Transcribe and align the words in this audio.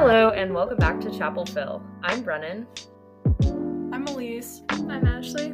Hello, 0.00 0.30
and 0.30 0.54
welcome 0.54 0.78
back 0.78 0.98
to 1.02 1.10
Chapel 1.10 1.44
Phil. 1.44 1.82
I'm 2.02 2.22
Brennan. 2.22 2.66
I'm 3.92 4.06
Elise. 4.06 4.62
I'm 4.70 5.06
Ashley. 5.06 5.48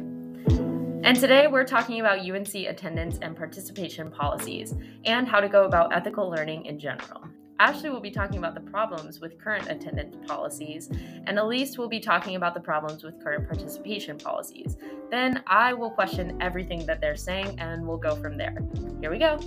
And 1.03 1.19
today 1.19 1.47
we're 1.47 1.65
talking 1.65 1.99
about 1.99 2.19
UNC 2.19 2.55
attendance 2.55 3.19
and 3.21 3.35
participation 3.35 4.09
policies 4.09 4.73
and 5.03 5.27
how 5.27 5.41
to 5.41 5.49
go 5.49 5.65
about 5.65 5.93
ethical 5.93 6.29
learning 6.29 6.65
in 6.65 6.79
general. 6.79 7.25
Ashley 7.59 7.89
will 7.89 7.99
be 7.99 8.09
talking 8.09 8.37
about 8.37 8.55
the 8.55 8.61
problems 8.61 9.19
with 9.19 9.37
current 9.37 9.69
attendance 9.69 10.15
policies, 10.25 10.89
and 11.25 11.37
Elise 11.37 11.77
will 11.77 11.89
be 11.89 11.99
talking 11.99 12.37
about 12.37 12.53
the 12.53 12.61
problems 12.61 13.03
with 13.03 13.21
current 13.21 13.49
participation 13.49 14.17
policies. 14.17 14.77
Then 15.11 15.43
I 15.47 15.73
will 15.73 15.91
question 15.91 16.37
everything 16.41 16.85
that 16.85 17.01
they're 17.01 17.17
saying 17.17 17.59
and 17.59 17.85
we'll 17.85 17.97
go 17.97 18.15
from 18.15 18.37
there. 18.37 18.55
Here 19.01 19.11
we 19.11 19.19
go. 19.19 19.39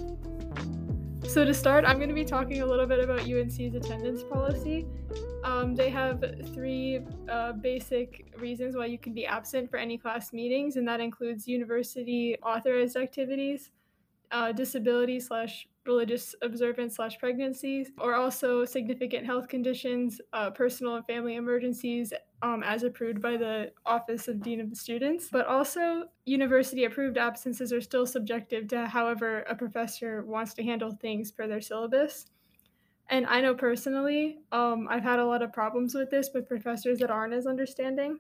So, 1.31 1.45
to 1.45 1.55
start, 1.55 1.85
I'm 1.85 1.99
going 1.99 2.09
to 2.09 2.15
be 2.15 2.25
talking 2.25 2.61
a 2.61 2.67
little 2.67 2.87
bit 2.87 2.99
about 2.99 3.21
UNC's 3.21 3.77
attendance 3.77 4.25
policy. 4.25 4.85
Um, 5.45 5.77
they 5.77 5.89
have 5.89 6.25
three 6.53 7.07
uh, 7.31 7.53
basic 7.53 8.35
reasons 8.37 8.75
why 8.75 8.87
you 8.87 8.99
can 8.99 9.15
be 9.15 9.27
absent 9.27 9.71
for 9.71 9.77
any 9.77 9.97
class 9.97 10.33
meetings, 10.33 10.75
and 10.75 10.89
that 10.89 10.99
includes 10.99 11.47
university 11.47 12.37
authorized 12.43 12.97
activities, 12.97 13.71
uh, 14.33 14.51
disability 14.51 15.21
slash 15.21 15.69
religious 15.87 16.35
observance 16.43 16.97
slash 16.97 17.19
pregnancies, 17.19 17.91
or 17.99 18.15
also 18.15 18.65
significant 18.65 19.25
health 19.25 19.49
conditions, 19.49 20.21
uh, 20.33 20.51
personal 20.51 20.97
and 20.97 21.07
family 21.07 21.37
emergencies, 21.37 22.13
um, 22.43 22.63
as 22.63 22.83
approved 22.83 23.21
by 23.21 23.37
the 23.37 23.73
Office 23.87 24.29
of 24.29 24.43
Dean 24.43 24.61
of 24.61 24.71
the 24.71 24.77
Students. 24.77 25.29
But 25.31 25.47
also, 25.47 26.05
university 26.25 26.85
approved 26.85 27.19
absences 27.19 27.73
are 27.73 27.81
still 27.81 28.07
subjective 28.07 28.69
to 28.69 28.87
however 28.87 29.41
a 29.43 29.55
professor 29.55 30.25
wants 30.25 30.55
to 30.55 30.63
handle 30.63 30.93
things 30.93 31.33
per 31.33 31.47
their 31.47 31.61
syllabus. 31.61 32.27
And 33.09 33.27
I 33.27 33.41
know 33.41 33.55
personally, 33.55 34.39
um, 34.53 34.87
I've 34.89 35.03
had 35.03 35.19
a 35.19 35.27
lot 35.27 35.43
of 35.43 35.53
problems 35.53 35.95
with 35.95 36.11
this 36.11 36.31
with 36.33 36.49
professors 36.49 37.01
that 37.01 37.11
aren't 37.11 37.35
as 37.35 37.47
understanding. 37.47 38.19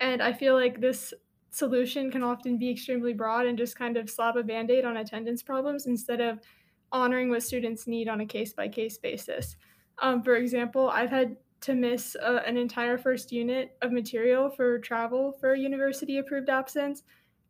And 0.00 0.22
I 0.22 0.32
feel 0.32 0.54
like 0.54 0.80
this 0.80 1.12
solution 1.50 2.10
can 2.10 2.22
often 2.22 2.58
be 2.58 2.70
extremely 2.70 3.12
broad 3.12 3.46
and 3.46 3.58
just 3.58 3.76
kind 3.76 3.96
of 3.96 4.08
slap 4.08 4.36
a 4.36 4.42
band 4.42 4.70
aid 4.70 4.84
on 4.84 4.96
attendance 4.96 5.42
problems 5.42 5.86
instead 5.86 6.20
of 6.20 6.40
honoring 6.92 7.30
what 7.30 7.42
students 7.42 7.86
need 7.86 8.08
on 8.08 8.20
a 8.20 8.26
case 8.26 8.52
by 8.52 8.68
case 8.68 8.98
basis. 8.98 9.56
Um, 10.00 10.22
for 10.22 10.36
example, 10.36 10.88
I've 10.88 11.10
had 11.10 11.36
to 11.60 11.74
miss 11.74 12.16
uh, 12.16 12.40
an 12.46 12.56
entire 12.56 12.98
first 12.98 13.32
unit 13.32 13.76
of 13.82 13.92
material 13.92 14.48
for 14.48 14.78
travel 14.78 15.36
for 15.40 15.54
university 15.54 16.18
approved 16.18 16.48
absence. 16.48 17.02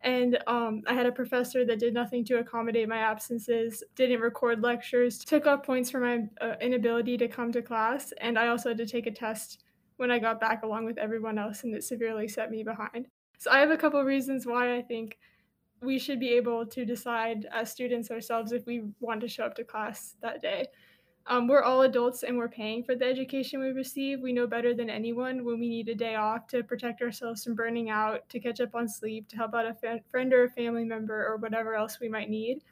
And 0.03 0.39
um, 0.47 0.83
I 0.87 0.95
had 0.95 1.07
a 1.07 1.13
professor 1.13 1.65
that 1.67 1.81
did 1.81 1.93
nothing 1.93 2.25
to 2.27 2.39
accommodate 2.39 2.89
my 2.89 2.99
absences, 2.99 3.83
didn't 3.97 4.21
record 4.21 4.63
lectures, 4.63 5.19
took 5.19 5.47
off 5.47 5.65
points 5.65 5.91
for 5.91 5.99
my 5.99 6.21
uh, 6.41 6.55
inability 6.61 7.19
to 7.19 7.29
come 7.29 7.51
to 7.53 7.63
class. 7.63 8.13
And 8.21 8.39
I 8.39 8.49
also 8.49 8.71
had 8.71 8.79
to 8.79 8.87
take 8.87 9.07
a 9.07 9.11
test 9.11 9.65
when 9.97 10.13
I 10.13 10.21
got 10.21 10.41
back 10.41 10.63
along 10.63 10.85
with 10.85 10.99
everyone 10.99 11.37
else, 11.37 11.65
and 11.65 11.75
it 11.75 11.83
severely 11.83 12.29
set 12.29 12.51
me 12.51 12.63
behind. 12.63 13.09
So 13.39 13.51
I 13.51 13.59
have 13.59 13.71
a 13.71 13.77
couple 13.77 14.03
reasons 14.05 14.47
why 14.47 14.77
I 14.77 14.83
think 14.83 15.19
we 15.81 15.99
should 15.99 16.21
be 16.21 16.31
able 16.35 16.67
to 16.67 16.85
decide 16.85 17.47
as 17.53 17.71
students 17.71 18.11
ourselves 18.11 18.53
if 18.53 18.67
we 18.67 18.83
want 19.01 19.21
to 19.21 19.29
show 19.29 19.45
up 19.45 19.55
to 19.57 19.65
class 19.65 20.17
that 20.23 20.43
day. 20.43 20.67
Um, 21.27 21.47
we're 21.47 21.63
all 21.63 21.83
adults 21.83 22.23
and 22.23 22.39
we're 22.39 22.49
paying 22.49 22.83
for 22.83 22.97
the 22.97 23.05
education 23.05 23.61
we 23.61 23.69
receive. 23.69 24.21
We 24.21 24.33
know 24.33 24.47
better 24.47 24.73
than 24.73 24.89
anyone 24.89 25.45
when 25.45 25.61
we 25.61 25.69
need 25.69 25.91
a 25.91 25.95
day 25.95 26.15
off 26.15 26.47
to 26.49 26.63
protect 26.63 27.03
ourselves 27.03 27.45
from 27.45 27.55
burning 27.55 27.91
out, 27.91 28.27
to 28.31 28.41
catch 28.41 28.61
up 28.61 28.75
on 28.75 28.89
sleep, 28.89 29.29
to 29.29 29.37
help 29.37 29.55
out 29.55 29.67
a 29.67 29.75
fa- 29.75 30.01
friend 30.11 30.33
or 30.33 30.45
a 30.45 30.51
family 30.51 30.85
member, 30.85 31.27
or 31.27 31.37
whatever 31.37 31.75
else 31.75 32.01
we 32.01 32.09
might 32.09 32.31
need. 32.31 32.65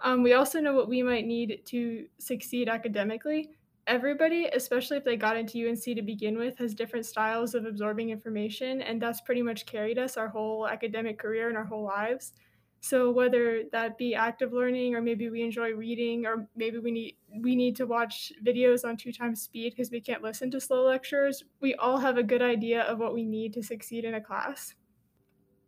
Um, 0.00 0.22
we 0.22 0.32
also 0.32 0.60
know 0.60 0.72
what 0.72 0.88
we 0.88 1.02
might 1.02 1.26
need 1.26 1.60
to 1.66 2.06
succeed 2.18 2.70
academically. 2.70 3.50
Everybody, 3.86 4.46
especially 4.46 4.96
if 4.96 5.04
they 5.04 5.16
got 5.16 5.36
into 5.36 5.68
UNC 5.68 5.82
to 5.82 6.02
begin 6.02 6.38
with, 6.38 6.56
has 6.58 6.74
different 6.74 7.04
styles 7.04 7.54
of 7.54 7.66
absorbing 7.66 8.10
information, 8.10 8.80
and 8.80 9.00
that's 9.00 9.20
pretty 9.20 9.42
much 9.42 9.66
carried 9.66 9.98
us 9.98 10.16
our 10.16 10.28
whole 10.28 10.66
academic 10.66 11.18
career 11.18 11.48
and 11.48 11.56
our 11.56 11.64
whole 11.64 11.84
lives. 11.84 12.32
So 12.80 13.10
whether 13.10 13.62
that 13.72 13.96
be 13.96 14.14
active 14.14 14.52
learning 14.52 14.94
or 14.94 15.00
maybe 15.00 15.30
we 15.30 15.42
enjoy 15.42 15.72
reading 15.72 16.26
or 16.26 16.46
maybe 16.54 16.76
we 16.78 16.90
need 16.90 17.16
we 17.40 17.56
need 17.56 17.76
to 17.76 17.86
watch 17.86 18.30
videos 18.46 18.84
on 18.84 18.98
two 18.98 19.10
times 19.10 19.40
speed 19.40 19.72
because 19.74 19.90
we 19.90 20.02
can't 20.02 20.22
listen 20.22 20.50
to 20.50 20.60
slow 20.60 20.84
lectures, 20.84 21.44
we 21.62 21.74
all 21.76 21.96
have 21.96 22.18
a 22.18 22.22
good 22.22 22.42
idea 22.42 22.82
of 22.82 22.98
what 22.98 23.14
we 23.14 23.24
need 23.24 23.54
to 23.54 23.62
succeed 23.62 24.04
in 24.04 24.14
a 24.14 24.20
class. 24.20 24.74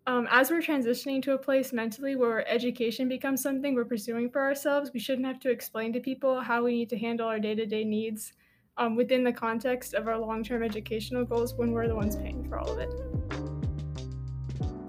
Um, 0.09 0.29
as 0.31 0.51
we're 0.51 0.61
transitioning 0.61 1.21
to 1.23 1.33
a 1.33 1.39
place 1.39 1.73
mentally 1.73 2.15
where 2.15 2.49
education 2.49 3.09
becomes 3.09 3.43
something 3.43 3.75
we're 3.75 3.85
pursuing 3.85 4.31
for 4.31 4.41
ourselves, 4.41 4.93
we 4.95 5.01
shouldn't 5.01 5.27
have 5.27 5.41
to 5.41 5.51
explain 5.51 5.93
to 5.95 6.01
people 6.01 6.41
how 6.41 6.63
we 6.63 6.73
need 6.73 6.89
to 6.91 6.99
handle 6.99 7.27
our 7.27 7.41
day-to-day 7.41 7.85
needs 7.85 8.33
um, 8.77 8.95
within 8.95 9.25
the 9.25 9.33
context 9.33 9.95
of 9.95 10.07
our 10.07 10.17
long-term 10.17 10.63
educational 10.63 11.25
goals 11.25 11.55
when 11.55 11.73
we're 11.73 11.89
the 11.89 11.97
ones 11.97 12.15
paying 12.15 12.49
for 12.49 12.57
all 12.61 12.71
of 12.71 12.79
it. 12.79 13.46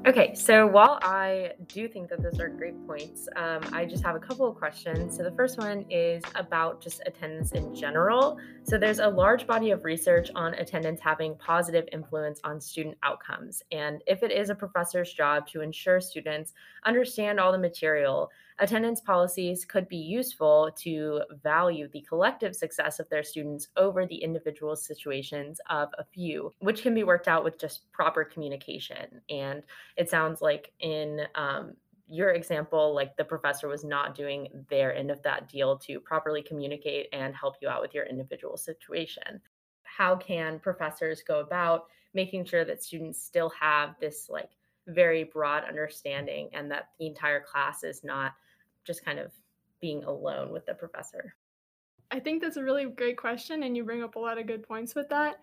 Okay, 0.07 0.33
so 0.35 0.65
while 0.65 0.99
I 1.01 1.51
do 1.67 1.89
think 1.89 2.07
that 2.11 2.23
those 2.23 2.39
are 2.39 2.47
great 2.47 2.75
points, 2.87 3.27
um, 3.35 3.59
I 3.73 3.83
just 3.83 4.05
have 4.05 4.15
a 4.15 4.19
couple 4.19 4.47
of 4.47 4.55
questions. 4.55 5.17
So 5.17 5.21
the 5.21 5.33
first 5.33 5.57
one 5.57 5.83
is 5.89 6.23
about 6.35 6.79
just 6.79 7.01
attendance 7.05 7.51
in 7.51 7.75
general. 7.75 8.37
So 8.63 8.77
there's 8.77 8.99
a 8.99 9.07
large 9.09 9.45
body 9.45 9.71
of 9.71 9.83
research 9.83 10.29
on 10.33 10.53
attendance 10.53 11.01
having 11.01 11.35
positive 11.35 11.89
influence 11.91 12.39
on 12.45 12.61
student 12.61 12.95
outcomes. 13.03 13.61
And 13.73 14.01
if 14.07 14.23
it 14.23 14.31
is 14.31 14.49
a 14.49 14.55
professor's 14.55 15.11
job 15.11 15.45
to 15.47 15.59
ensure 15.59 15.99
students 15.99 16.53
understand 16.85 17.37
all 17.37 17.51
the 17.51 17.57
material, 17.57 18.31
attendance 18.59 19.01
policies 19.01 19.65
could 19.65 19.87
be 19.87 19.97
useful 19.97 20.71
to 20.77 21.21
value 21.43 21.87
the 21.93 22.01
collective 22.01 22.55
success 22.55 22.99
of 22.99 23.07
their 23.09 23.23
students 23.23 23.67
over 23.77 24.05
the 24.05 24.15
individual 24.15 24.75
situations 24.75 25.61
of 25.69 25.89
a 25.97 26.03
few, 26.03 26.53
which 26.59 26.81
can 26.81 26.95
be 26.95 27.03
worked 27.03 27.27
out 27.27 27.43
with 27.43 27.59
just 27.59 27.91
proper 27.91 28.23
communication. 28.23 29.21
And 29.29 29.63
it 29.95 30.09
sounds 30.09 30.41
like 30.41 30.71
in 30.79 31.21
um, 31.35 31.73
your 32.09 32.31
example, 32.31 32.95
like 32.95 33.15
the 33.15 33.23
professor 33.23 33.67
was 33.67 33.83
not 33.83 34.15
doing 34.15 34.47
their 34.69 34.95
end 34.95 35.11
of 35.11 35.21
that 35.23 35.49
deal 35.49 35.77
to 35.79 35.99
properly 35.99 36.41
communicate 36.41 37.07
and 37.13 37.35
help 37.35 37.55
you 37.61 37.69
out 37.69 37.81
with 37.81 37.93
your 37.93 38.05
individual 38.05 38.57
situation. 38.57 39.41
How 39.83 40.15
can 40.15 40.59
professors 40.59 41.21
go 41.21 41.41
about 41.41 41.85
making 42.13 42.45
sure 42.45 42.65
that 42.65 42.83
students 42.83 43.21
still 43.21 43.49
have 43.49 43.95
this 43.99 44.27
like 44.29 44.49
very 44.87 45.25
broad 45.25 45.63
understanding 45.65 46.49
and 46.53 46.71
that 46.71 46.89
the 46.97 47.07
entire 47.07 47.41
class 47.41 47.83
is 47.83 48.03
not 48.03 48.33
just 48.87 49.05
kind 49.05 49.19
of 49.19 49.31
being 49.81 50.03
alone 50.05 50.51
with 50.51 50.65
the 50.65 50.73
professor? 50.73 51.35
I 52.09 52.19
think 52.19 52.41
that's 52.41 52.57
a 52.57 52.63
really 52.63 52.85
great 52.85 53.17
question, 53.17 53.63
and 53.63 53.75
you 53.75 53.83
bring 53.83 54.01
up 54.01 54.15
a 54.15 54.19
lot 54.19 54.37
of 54.37 54.47
good 54.47 54.63
points 54.63 54.95
with 54.95 55.09
that. 55.09 55.35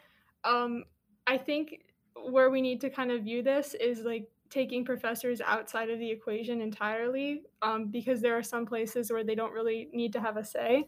Um, 0.45 0.85
I 1.27 1.37
think 1.37 1.83
where 2.31 2.51
we 2.51 2.63
need 2.63 2.81
to 2.81 2.91
kind 2.91 3.13
of 3.13 3.23
view 3.23 3.43
this 3.43 3.75
is 3.79 4.01
like 4.01 4.29
taking 4.51 4.85
professors 4.85 5.41
outside 5.41 5.91
of 5.91 5.99
the 5.99 6.11
equation 6.11 6.61
entirely, 6.61 7.43
um, 7.61 7.91
because 7.91 8.21
there 8.21 8.37
are 8.37 8.43
some 8.43 8.65
places 8.65 9.13
where 9.13 9.25
they 9.25 9.35
don't 9.35 9.53
really 9.53 9.89
need 9.93 10.13
to 10.15 10.21
have 10.21 10.37
a 10.37 10.45
say. 10.45 10.87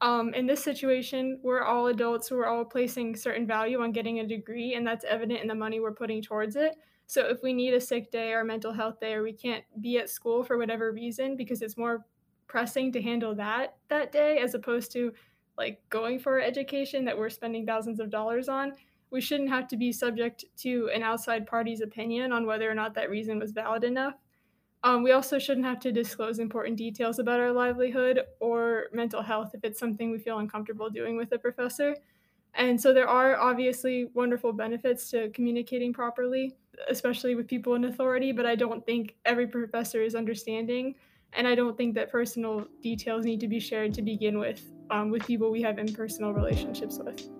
Um, 0.00 0.32
in 0.32 0.46
this 0.46 0.62
situation, 0.62 1.40
we're 1.42 1.62
all 1.62 1.88
adults, 1.88 2.30
we're 2.30 2.46
all 2.46 2.64
placing 2.64 3.16
certain 3.16 3.46
value 3.46 3.82
on 3.82 3.92
getting 3.92 4.20
a 4.20 4.26
degree, 4.26 4.74
and 4.74 4.86
that's 4.86 5.04
evident 5.04 5.40
in 5.40 5.48
the 5.48 5.54
money 5.54 5.80
we're 5.80 5.92
putting 5.92 6.22
towards 6.22 6.56
it. 6.56 6.76
So 7.10 7.26
if 7.26 7.42
we 7.42 7.52
need 7.52 7.74
a 7.74 7.80
sick 7.80 8.12
day 8.12 8.32
or 8.32 8.44
mental 8.44 8.72
health 8.72 9.00
day 9.00 9.14
or 9.14 9.24
we 9.24 9.32
can't 9.32 9.64
be 9.80 9.98
at 9.98 10.08
school 10.08 10.44
for 10.44 10.56
whatever 10.56 10.92
reason 10.92 11.34
because 11.34 11.60
it's 11.60 11.76
more 11.76 12.06
pressing 12.46 12.92
to 12.92 13.02
handle 13.02 13.34
that 13.34 13.78
that 13.88 14.12
day 14.12 14.38
as 14.38 14.54
opposed 14.54 14.92
to 14.92 15.12
like 15.58 15.80
going 15.88 16.20
for 16.20 16.40
education 16.40 17.04
that 17.04 17.18
we're 17.18 17.28
spending 17.28 17.66
thousands 17.66 17.98
of 17.98 18.10
dollars 18.10 18.48
on, 18.48 18.74
we 19.10 19.20
shouldn't 19.20 19.48
have 19.48 19.66
to 19.66 19.76
be 19.76 19.90
subject 19.90 20.44
to 20.58 20.88
an 20.94 21.02
outside 21.02 21.48
party's 21.48 21.80
opinion 21.80 22.30
on 22.30 22.46
whether 22.46 22.70
or 22.70 22.76
not 22.76 22.94
that 22.94 23.10
reason 23.10 23.40
was 23.40 23.50
valid 23.50 23.82
enough. 23.82 24.14
Um, 24.84 25.02
we 25.02 25.10
also 25.10 25.36
shouldn't 25.36 25.66
have 25.66 25.80
to 25.80 25.90
disclose 25.90 26.38
important 26.38 26.76
details 26.76 27.18
about 27.18 27.40
our 27.40 27.50
livelihood 27.50 28.20
or 28.38 28.84
mental 28.92 29.20
health 29.20 29.50
if 29.52 29.64
it's 29.64 29.80
something 29.80 30.12
we 30.12 30.20
feel 30.20 30.38
uncomfortable 30.38 30.88
doing 30.88 31.16
with 31.16 31.32
a 31.32 31.38
professor. 31.40 31.96
And 32.54 32.80
so 32.80 32.94
there 32.94 33.08
are 33.08 33.36
obviously 33.36 34.04
wonderful 34.14 34.52
benefits 34.52 35.10
to 35.10 35.30
communicating 35.30 35.92
properly, 35.92 36.54
especially 36.88 37.34
with 37.34 37.46
people 37.46 37.74
in 37.74 37.84
authority, 37.84 38.32
but 38.32 38.46
I 38.46 38.56
don't 38.56 38.84
think 38.84 39.14
every 39.24 39.46
professor 39.46 40.02
is 40.02 40.14
understanding. 40.14 40.94
And 41.32 41.46
I 41.46 41.54
don't 41.54 41.76
think 41.76 41.94
that 41.94 42.10
personal 42.10 42.66
details 42.82 43.24
need 43.24 43.40
to 43.40 43.48
be 43.48 43.60
shared 43.60 43.94
to 43.94 44.02
begin 44.02 44.38
with 44.38 44.62
um, 44.90 45.10
with 45.10 45.24
people 45.24 45.52
we 45.52 45.62
have 45.62 45.78
impersonal 45.78 46.32
relationships 46.32 46.98
with. 46.98 47.39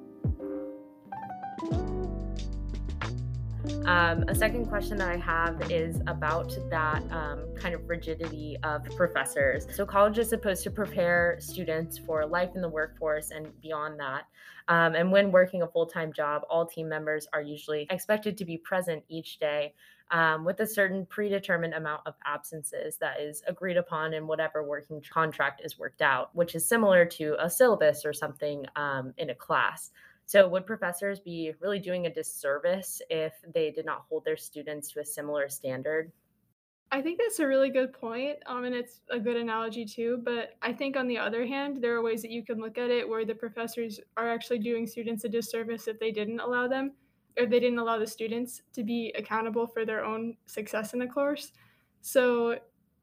Um, 3.86 4.24
a 4.28 4.34
second 4.34 4.66
question 4.66 4.98
that 4.98 5.08
I 5.08 5.16
have 5.16 5.70
is 5.70 6.00
about 6.06 6.56
that 6.70 7.02
um, 7.10 7.46
kind 7.54 7.74
of 7.74 7.88
rigidity 7.88 8.56
of 8.62 8.84
professors. 8.96 9.66
So, 9.74 9.86
college 9.86 10.18
is 10.18 10.28
supposed 10.28 10.62
to 10.64 10.70
prepare 10.70 11.36
students 11.40 11.98
for 11.98 12.26
life 12.26 12.50
in 12.54 12.60
the 12.60 12.68
workforce 12.68 13.30
and 13.30 13.48
beyond 13.60 13.98
that. 14.00 14.24
Um, 14.68 14.94
and 14.94 15.10
when 15.10 15.32
working 15.32 15.62
a 15.62 15.66
full 15.66 15.86
time 15.86 16.12
job, 16.12 16.42
all 16.50 16.66
team 16.66 16.88
members 16.88 17.26
are 17.32 17.42
usually 17.42 17.86
expected 17.90 18.36
to 18.38 18.44
be 18.44 18.58
present 18.58 19.02
each 19.08 19.38
day 19.38 19.74
um, 20.10 20.44
with 20.44 20.60
a 20.60 20.66
certain 20.66 21.06
predetermined 21.06 21.74
amount 21.74 22.02
of 22.06 22.14
absences 22.24 22.96
that 22.98 23.20
is 23.20 23.42
agreed 23.46 23.76
upon 23.76 24.14
in 24.14 24.26
whatever 24.26 24.62
working 24.62 25.02
contract 25.10 25.62
is 25.64 25.78
worked 25.78 26.02
out, 26.02 26.34
which 26.34 26.54
is 26.54 26.68
similar 26.68 27.04
to 27.04 27.36
a 27.38 27.48
syllabus 27.48 28.04
or 28.04 28.12
something 28.12 28.66
um, 28.76 29.14
in 29.18 29.30
a 29.30 29.34
class. 29.34 29.90
So, 30.30 30.46
would 30.46 30.64
professors 30.64 31.18
be 31.18 31.54
really 31.58 31.80
doing 31.80 32.06
a 32.06 32.14
disservice 32.14 33.02
if 33.10 33.32
they 33.52 33.72
did 33.72 33.84
not 33.84 34.04
hold 34.08 34.24
their 34.24 34.36
students 34.36 34.88
to 34.92 35.00
a 35.00 35.04
similar 35.04 35.48
standard? 35.48 36.12
I 36.92 37.02
think 37.02 37.18
that's 37.18 37.40
a 37.40 37.46
really 37.48 37.68
good 37.68 37.92
point, 37.92 38.36
um, 38.46 38.62
and 38.62 38.72
it's 38.72 39.00
a 39.10 39.18
good 39.18 39.36
analogy 39.36 39.84
too. 39.84 40.22
But 40.24 40.50
I 40.62 40.72
think 40.72 40.96
on 40.96 41.08
the 41.08 41.18
other 41.18 41.44
hand, 41.44 41.82
there 41.82 41.96
are 41.96 42.02
ways 42.02 42.22
that 42.22 42.30
you 42.30 42.44
can 42.44 42.60
look 42.60 42.78
at 42.78 42.90
it 42.90 43.08
where 43.08 43.24
the 43.24 43.34
professors 43.34 43.98
are 44.16 44.30
actually 44.30 44.60
doing 44.60 44.86
students 44.86 45.24
a 45.24 45.28
disservice 45.28 45.88
if 45.88 45.98
they 45.98 46.12
didn't 46.12 46.38
allow 46.38 46.68
them, 46.68 46.92
or 47.36 47.46
they 47.46 47.58
didn't 47.58 47.80
allow 47.80 47.98
the 47.98 48.06
students 48.06 48.62
to 48.74 48.84
be 48.84 49.12
accountable 49.18 49.66
for 49.66 49.84
their 49.84 50.04
own 50.04 50.36
success 50.46 50.92
in 50.92 51.00
the 51.00 51.08
course. 51.08 51.50
So 52.02 52.56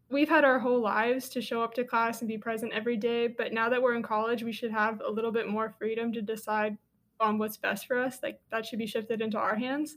we've 0.09 0.30
had 0.30 0.45
our 0.45 0.59
whole 0.59 0.80
lives 0.80 1.27
to 1.31 1.41
show 1.41 1.62
up 1.62 1.73
to 1.73 1.83
class 1.83 2.21
and 2.21 2.30
be 2.30 2.38
present 2.38 2.71
every 2.71 2.95
day, 2.95 3.27
but 3.27 3.51
now 3.51 3.68
that 3.68 3.81
we're 3.81 3.95
in 3.95 4.01
college, 4.01 4.44
we 4.44 4.53
should 4.53 4.71
have 4.71 5.01
a 5.06 5.12
little 5.12 5.33
bit 5.33 5.50
more 5.50 5.75
freedom 5.77 6.13
to 6.13 6.21
decide 6.21 6.77
on 7.19 7.38
what's 7.38 7.58
best 7.58 7.88
for 7.88 8.00
us. 8.00 8.19
Like 8.24 8.40
that 8.52 8.66
should 8.66 8.80
be 8.80 8.88
shifted 8.88 9.22
into 9.22 9.38
our 9.38 9.56
hands. 9.56 9.96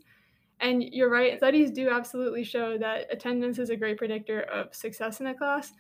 And 0.61 0.83
you're 0.83 1.11
right, 1.11 1.39
studies 1.39 1.71
do 1.71 1.89
absolutely 1.89 2.45
show 2.45 2.77
that 2.79 3.07
attendance 3.11 3.59
is 3.59 3.71
a 3.71 3.77
great 3.77 3.97
predictor 3.97 4.43
of 4.43 4.75
success 4.75 5.21
in 5.21 5.27
a 5.27 5.35
class. 5.35 5.73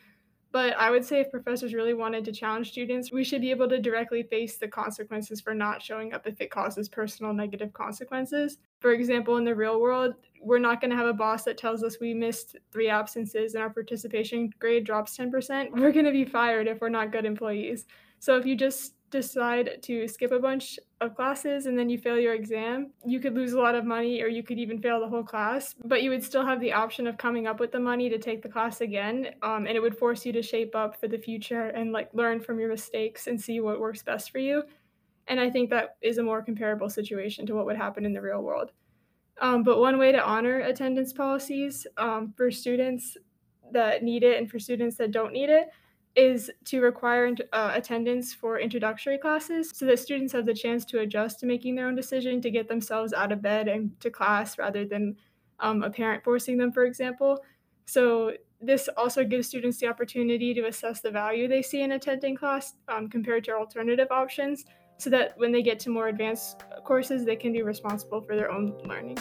But 0.52 0.76
I 0.76 0.90
would 0.90 1.04
say 1.04 1.20
if 1.20 1.30
professors 1.30 1.74
really 1.74 1.94
wanted 1.94 2.24
to 2.24 2.32
challenge 2.32 2.72
students, 2.72 3.12
we 3.12 3.22
should 3.22 3.40
be 3.40 3.50
able 3.50 3.68
to 3.68 3.80
directly 3.80 4.24
face 4.24 4.56
the 4.56 4.66
consequences 4.66 5.40
for 5.40 5.54
not 5.54 5.80
showing 5.80 6.12
up 6.12 6.26
if 6.26 6.40
it 6.40 6.50
causes 6.50 6.88
personal 6.88 7.32
negative 7.32 7.72
consequences. 7.72 8.58
For 8.80 8.92
example, 8.92 9.36
in 9.36 9.44
the 9.44 9.54
real 9.54 9.80
world, 9.80 10.14
we're 10.42 10.58
not 10.58 10.80
going 10.80 10.90
to 10.90 10.96
have 10.96 11.06
a 11.06 11.12
boss 11.12 11.44
that 11.44 11.56
tells 11.56 11.84
us 11.84 12.00
we 12.00 12.14
missed 12.14 12.56
three 12.72 12.88
absences 12.88 13.54
and 13.54 13.62
our 13.62 13.70
participation 13.70 14.50
grade 14.58 14.84
drops 14.84 15.16
10%. 15.16 15.70
We're 15.72 15.92
going 15.92 16.06
to 16.06 16.10
be 16.10 16.24
fired 16.24 16.66
if 16.66 16.80
we're 16.80 16.88
not 16.88 17.12
good 17.12 17.26
employees. 17.26 17.86
So 18.18 18.36
if 18.36 18.44
you 18.44 18.56
just 18.56 18.94
decide 19.10 19.82
to 19.82 20.06
skip 20.08 20.32
a 20.32 20.38
bunch 20.38 20.78
of 21.00 21.14
classes 21.14 21.66
and 21.66 21.78
then 21.78 21.88
you 21.88 21.98
fail 21.98 22.18
your 22.18 22.34
exam, 22.34 22.90
you 23.04 23.20
could 23.20 23.34
lose 23.34 23.52
a 23.52 23.58
lot 23.58 23.74
of 23.74 23.84
money 23.84 24.22
or 24.22 24.28
you 24.28 24.42
could 24.42 24.58
even 24.58 24.80
fail 24.80 25.00
the 25.00 25.08
whole 25.08 25.22
class. 25.22 25.74
But 25.84 26.02
you 26.02 26.10
would 26.10 26.22
still 26.22 26.44
have 26.44 26.60
the 26.60 26.72
option 26.72 27.06
of 27.06 27.16
coming 27.18 27.46
up 27.46 27.60
with 27.60 27.72
the 27.72 27.80
money 27.80 28.08
to 28.08 28.18
take 28.18 28.42
the 28.42 28.48
class 28.48 28.80
again. 28.80 29.34
Um, 29.42 29.66
and 29.66 29.76
it 29.76 29.80
would 29.80 29.98
force 29.98 30.24
you 30.24 30.32
to 30.32 30.42
shape 30.42 30.74
up 30.74 30.98
for 30.98 31.08
the 31.08 31.18
future 31.18 31.68
and 31.68 31.92
like 31.92 32.12
learn 32.14 32.40
from 32.40 32.58
your 32.58 32.68
mistakes 32.68 33.26
and 33.26 33.40
see 33.40 33.60
what 33.60 33.80
works 33.80 34.02
best 34.02 34.30
for 34.30 34.38
you. 34.38 34.62
And 35.26 35.38
I 35.38 35.50
think 35.50 35.70
that 35.70 35.96
is 36.00 36.18
a 36.18 36.22
more 36.22 36.42
comparable 36.42 36.88
situation 36.88 37.46
to 37.46 37.54
what 37.54 37.66
would 37.66 37.76
happen 37.76 38.04
in 38.04 38.12
the 38.12 38.20
real 38.22 38.42
world. 38.42 38.70
Um, 39.40 39.62
but 39.62 39.78
one 39.78 39.98
way 39.98 40.12
to 40.12 40.22
honor 40.22 40.60
attendance 40.60 41.12
policies 41.12 41.86
um, 41.96 42.34
for 42.36 42.50
students 42.50 43.16
that 43.72 44.02
need 44.02 44.22
it 44.22 44.38
and 44.38 44.50
for 44.50 44.58
students 44.58 44.96
that 44.96 45.12
don't 45.12 45.32
need 45.32 45.48
it 45.48 45.68
is 46.16 46.50
to 46.64 46.80
require 46.80 47.34
uh, 47.52 47.72
attendance 47.74 48.34
for 48.34 48.58
introductory 48.58 49.16
classes 49.16 49.70
so 49.72 49.86
that 49.86 49.98
students 49.98 50.32
have 50.32 50.44
the 50.44 50.54
chance 50.54 50.84
to 50.84 51.00
adjust 51.00 51.38
to 51.40 51.46
making 51.46 51.76
their 51.76 51.86
own 51.86 51.94
decision 51.94 52.40
to 52.42 52.50
get 52.50 52.68
themselves 52.68 53.12
out 53.12 53.30
of 53.30 53.40
bed 53.40 53.68
and 53.68 53.98
to 54.00 54.10
class 54.10 54.58
rather 54.58 54.84
than 54.84 55.16
um, 55.60 55.82
a 55.82 55.90
parent 55.90 56.24
forcing 56.24 56.58
them, 56.58 56.72
for 56.72 56.84
example. 56.84 57.44
So, 57.86 58.32
this 58.62 58.90
also 58.94 59.24
gives 59.24 59.48
students 59.48 59.78
the 59.78 59.86
opportunity 59.86 60.52
to 60.52 60.66
assess 60.66 61.00
the 61.00 61.10
value 61.10 61.48
they 61.48 61.62
see 61.62 61.80
in 61.80 61.92
attending 61.92 62.36
class 62.36 62.74
um, 62.88 63.08
compared 63.08 63.42
to 63.44 63.52
alternative 63.52 64.08
options 64.10 64.66
so 64.98 65.08
that 65.08 65.32
when 65.38 65.50
they 65.50 65.62
get 65.62 65.80
to 65.80 65.90
more 65.90 66.08
advanced 66.08 66.62
courses, 66.84 67.24
they 67.24 67.36
can 67.36 67.52
be 67.52 67.62
responsible 67.62 68.20
for 68.20 68.36
their 68.36 68.50
own 68.50 68.76
learning. 68.84 69.16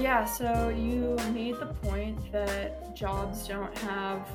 Yeah, 0.00 0.24
so 0.24 0.70
you 0.70 1.16
made 1.32 1.60
the 1.60 1.66
point 1.66 2.32
that 2.32 2.96
jobs 2.96 3.46
don't 3.46 3.76
have 3.78 4.28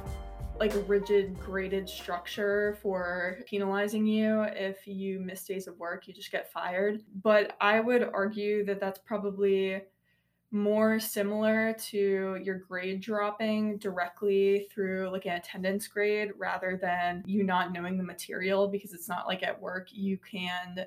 like 0.57 0.73
a 0.73 0.79
rigid 0.79 1.37
graded 1.39 1.87
structure 1.87 2.77
for 2.81 3.39
penalizing 3.45 4.05
you 4.05 4.43
if 4.43 4.87
you 4.87 5.19
miss 5.19 5.43
days 5.43 5.67
of 5.67 5.77
work, 5.77 6.07
you 6.07 6.13
just 6.13 6.31
get 6.31 6.51
fired. 6.51 7.01
But 7.23 7.57
I 7.59 7.81
would 7.81 8.03
argue 8.03 8.65
that 8.65 8.79
that's 8.79 8.99
probably 8.99 9.81
more 10.51 10.99
similar 10.99 11.73
to 11.73 12.39
your 12.41 12.57
grade 12.57 13.01
dropping 13.01 13.77
directly 13.77 14.67
through 14.71 15.09
like 15.11 15.25
an 15.25 15.33
attendance 15.33 15.87
grade 15.87 16.31
rather 16.37 16.79
than 16.81 17.23
you 17.27 17.43
not 17.43 17.71
knowing 17.71 17.97
the 17.97 18.03
material 18.03 18.67
because 18.67 18.93
it's 18.93 19.07
not 19.07 19.27
like 19.27 19.43
at 19.43 19.61
work 19.61 19.89
you 19.91 20.17
can 20.17 20.85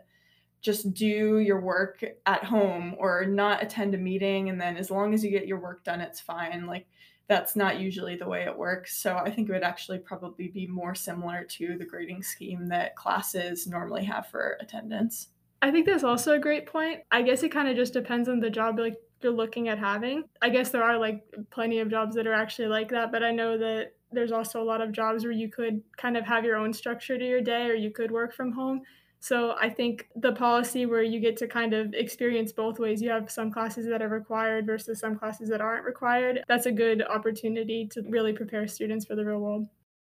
just 0.62 0.94
do 0.94 1.38
your 1.38 1.60
work 1.60 2.04
at 2.24 2.44
home 2.44 2.94
or 2.98 3.26
not 3.26 3.62
attend 3.62 3.94
a 3.94 3.98
meeting 3.98 4.48
and 4.48 4.60
then 4.60 4.76
as 4.76 4.90
long 4.90 5.12
as 5.12 5.24
you 5.24 5.30
get 5.30 5.46
your 5.46 5.60
work 5.60 5.84
done 5.84 6.00
it's 6.00 6.20
fine. 6.20 6.66
Like 6.66 6.86
that's 7.28 7.56
not 7.56 7.80
usually 7.80 8.16
the 8.16 8.28
way 8.28 8.44
it 8.44 8.56
works. 8.56 8.96
So 8.96 9.16
i 9.16 9.30
think 9.30 9.48
it 9.48 9.52
would 9.52 9.62
actually 9.62 9.98
probably 9.98 10.48
be 10.48 10.66
more 10.66 10.94
similar 10.94 11.44
to 11.44 11.76
the 11.76 11.84
grading 11.84 12.22
scheme 12.22 12.68
that 12.68 12.96
classes 12.96 13.66
normally 13.66 14.04
have 14.04 14.28
for 14.28 14.56
attendance. 14.60 15.28
I 15.60 15.70
think 15.70 15.86
that's 15.86 16.04
also 16.04 16.34
a 16.34 16.40
great 16.40 16.66
point. 16.66 17.00
I 17.10 17.22
guess 17.22 17.42
it 17.42 17.50
kind 17.50 17.68
of 17.68 17.76
just 17.76 17.92
depends 17.92 18.28
on 18.28 18.40
the 18.40 18.50
job 18.50 18.78
like 18.78 18.96
you're 19.20 19.32
looking 19.32 19.68
at 19.68 19.78
having. 19.78 20.24
I 20.40 20.48
guess 20.48 20.70
there 20.70 20.82
are 20.82 20.98
like 20.98 21.22
plenty 21.50 21.78
of 21.78 21.88
jobs 21.88 22.16
that 22.16 22.26
are 22.26 22.32
actually 22.32 22.68
like 22.68 22.88
that 22.90 23.12
but 23.12 23.22
i 23.22 23.30
know 23.30 23.56
that 23.58 23.92
there's 24.12 24.32
also 24.32 24.62
a 24.62 24.64
lot 24.64 24.80
of 24.80 24.92
jobs 24.92 25.24
where 25.24 25.32
you 25.32 25.48
could 25.48 25.82
kind 25.96 26.16
of 26.16 26.24
have 26.24 26.44
your 26.44 26.56
own 26.56 26.72
structure 26.72 27.18
to 27.18 27.26
your 27.26 27.40
day 27.40 27.66
or 27.66 27.74
you 27.74 27.90
could 27.90 28.10
work 28.10 28.34
from 28.34 28.52
home 28.52 28.82
so 29.22 29.54
I 29.60 29.70
think 29.70 30.08
the 30.16 30.32
policy 30.32 30.84
where 30.84 31.04
you 31.04 31.20
get 31.20 31.36
to 31.36 31.46
kind 31.46 31.74
of 31.74 31.94
experience 31.94 32.50
both 32.50 32.80
ways, 32.80 33.00
you 33.00 33.08
have 33.10 33.30
some 33.30 33.52
classes 33.52 33.86
that 33.86 34.02
are 34.02 34.08
required 34.08 34.66
versus 34.66 34.98
some 34.98 35.16
classes 35.16 35.48
that 35.50 35.60
aren't 35.60 35.84
required. 35.84 36.42
That's 36.48 36.66
a 36.66 36.72
good 36.72 37.02
opportunity 37.02 37.86
to 37.92 38.02
really 38.08 38.32
prepare 38.32 38.66
students 38.66 39.04
for 39.04 39.14
the 39.14 39.24
real 39.24 39.38
world. 39.38 39.68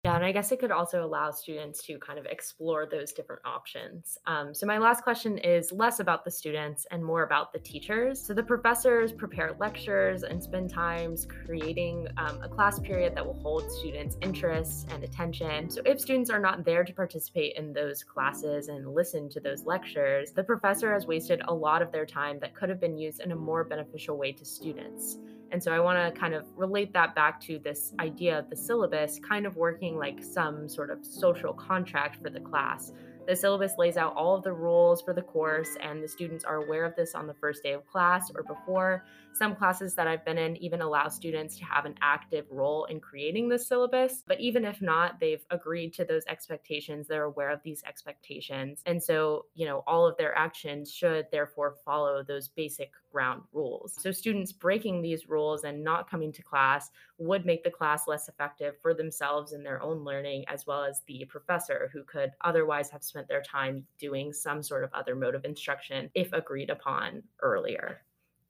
Yeah, 0.05 0.15
and 0.15 0.23
I 0.23 0.31
guess 0.31 0.51
it 0.51 0.59
could 0.59 0.71
also 0.71 1.03
allow 1.03 1.31
students 1.31 1.83
to 1.85 1.97
kind 1.97 2.19
of 2.19 2.25
explore 2.27 2.88
those 2.89 3.11
different 3.11 3.41
options. 3.45 4.17
Um, 4.27 4.53
so, 4.53 4.67
my 4.67 4.77
last 4.77 5.03
question 5.03 5.39
is 5.39 5.71
less 5.71 5.99
about 5.99 6.23
the 6.23 6.29
students 6.31 6.85
and 6.91 7.03
more 7.03 7.23
about 7.23 7.51
the 7.51 7.59
teachers. 7.59 8.23
So, 8.23 8.33
the 8.33 8.44
professors 8.44 9.11
prepare 9.11 9.55
lectures 9.59 10.21
and 10.23 10.41
spend 10.41 10.69
times 10.69 11.27
creating 11.45 12.07
um, 12.17 12.39
a 12.44 12.47
class 12.47 12.79
period 12.79 13.15
that 13.15 13.25
will 13.25 13.39
hold 13.41 13.69
students' 13.71 14.17
interests 14.21 14.85
and 14.91 15.03
attention. 15.03 15.69
So, 15.69 15.81
if 15.83 15.99
students 15.99 16.29
are 16.29 16.39
not 16.39 16.63
there 16.63 16.83
to 16.83 16.94
participate 16.94 17.55
in 17.57 17.73
those 17.73 18.03
classes 18.03 18.67
and 18.67 18.94
listen 18.94 19.29
to 19.29 19.39
those 19.39 19.65
lectures, 19.65 20.31
the 20.31 20.44
professor 20.44 20.94
has 20.94 21.07
wasted 21.07 21.41
a 21.47 21.53
lot 21.53 21.81
of 21.81 21.91
their 21.91 22.05
time 22.05 22.39
that 22.39 22.55
could 22.55 22.69
have 22.69 22.79
been 22.79 22.97
used 22.97 23.19
in 23.19 23.31
a 23.31 23.35
more 23.35 23.63
beneficial 23.63 24.15
way 24.15 24.31
to 24.31 24.45
students. 24.45 25.17
And 25.51 25.63
so 25.63 25.71
I 25.71 25.79
want 25.79 25.97
to 26.13 26.19
kind 26.19 26.33
of 26.33 26.45
relate 26.55 26.94
that 26.94 27.15
back 27.15 27.39
to 27.41 27.59
this 27.59 27.94
idea 27.99 28.39
of 28.39 28.49
the 28.49 28.55
syllabus 28.55 29.19
kind 29.19 29.45
of 29.45 29.55
working 29.55 29.97
like 29.97 30.23
some 30.23 30.67
sort 30.67 30.89
of 30.89 31.05
social 31.05 31.53
contract 31.53 32.21
for 32.21 32.30
the 32.30 32.39
class. 32.39 32.92
The 33.27 33.35
syllabus 33.35 33.73
lays 33.77 33.97
out 33.97 34.16
all 34.16 34.35
of 34.35 34.44
the 34.44 34.54
rules 34.54 35.01
for 35.01 35.13
the 35.13 35.21
course, 35.21 35.75
and 35.81 36.01
the 36.01 36.07
students 36.07 36.45
are 36.45 36.63
aware 36.63 36.85
of 36.85 36.95
this 36.95 37.13
on 37.13 37.27
the 37.27 37.33
first 37.33 37.61
day 37.61 37.73
of 37.73 37.85
class 37.85 38.31
or 38.33 38.44
before. 38.44 39.04
Some 39.34 39.56
classes 39.56 39.94
that 39.94 40.07
I've 40.07 40.26
been 40.26 40.40
in 40.40 40.57
even 40.57 40.81
allow 40.81 41.10
students 41.10 41.57
to 41.57 41.66
have 41.66 41.86
an 41.86 41.94
active 42.02 42.46
role 42.50 42.86
in 42.86 43.00
creating 43.00 43.50
the 43.50 43.60
syllabus. 43.60 44.24
But 44.26 44.40
even 44.40 44.66
if 44.66 44.81
not, 44.81 45.19
they've 45.19 45.46
agreed 45.52 45.94
to 45.94 46.06
those 46.06 46.26
expectations. 46.28 47.07
They're 47.07 47.26
aware 47.26 47.52
of 47.52 47.62
these 47.64 47.84
expectations. 47.88 48.81
And 48.88 49.02
so, 49.02 49.46
you 49.54 49.68
know, 49.68 49.84
all 49.86 50.07
of 50.07 50.18
their 50.18 50.36
actions 50.36 50.92
should 50.92 51.28
therefore 51.31 51.76
follow 51.86 52.24
those 52.24 52.48
basic 52.48 52.92
ground 53.12 53.44
rules. 53.54 53.96
So, 54.00 54.12
students 54.12 54.52
breaking 54.52 55.02
these 55.02 55.28
rules 55.28 55.64
and 55.64 55.84
not 55.84 56.10
coming 56.10 56.31
to 56.34 56.42
class 56.42 56.90
would 57.19 57.46
make 57.46 57.64
the 57.64 57.72
class 57.72 58.07
less 58.07 58.28
effective 58.28 58.76
for 58.81 58.94
themselves 58.94 59.54
and 59.54 59.66
their 59.66 59.81
own 59.81 60.04
learning, 60.04 60.46
as 60.48 60.66
well 60.66 60.84
as 60.84 61.02
the 61.07 61.26
professor 61.30 61.90
who 61.94 62.04
could 62.04 62.31
otherwise 62.42 62.90
have 62.90 63.04
spent 63.04 63.28
their 63.28 63.42
time 63.42 63.86
doing 64.00 64.34
some 64.34 64.62
sort 64.62 64.84
of 64.84 64.94
other 64.94 65.16
mode 65.16 65.36
of 65.36 65.46
instruction 65.46 66.10
if 66.14 66.31
agreed 66.34 66.69
upon 66.69 67.24
earlier. 67.42 68.02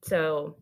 So, 0.02 0.56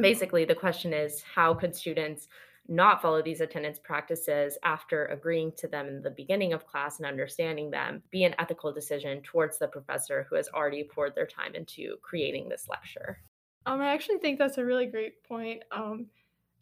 basically, 0.00 0.44
the 0.44 0.54
question 0.54 0.92
is 0.92 1.22
how 1.34 1.54
could 1.54 1.74
students 1.74 2.28
not 2.68 3.02
follow 3.02 3.20
these 3.20 3.40
attendance 3.40 3.78
practices 3.78 4.56
after 4.62 5.06
agreeing 5.06 5.52
to 5.56 5.66
them 5.66 5.88
in 5.88 6.00
the 6.00 6.10
beginning 6.10 6.52
of 6.52 6.66
class 6.66 6.98
and 6.98 7.06
understanding 7.06 7.70
them 7.70 8.02
be 8.10 8.22
an 8.22 8.34
ethical 8.38 8.72
decision 8.72 9.20
towards 9.22 9.58
the 9.58 9.66
professor 9.66 10.26
who 10.30 10.36
has 10.36 10.48
already 10.54 10.84
poured 10.84 11.12
their 11.16 11.26
time 11.26 11.56
into 11.56 11.96
creating 12.02 12.48
this 12.48 12.68
lecture 12.70 13.18
um, 13.66 13.80
I 13.80 13.92
actually 13.92 14.18
think 14.18 14.38
that's 14.38 14.58
a 14.58 14.64
really 14.64 14.86
great 14.86 15.22
point. 15.24 15.62
Um, 15.70 16.06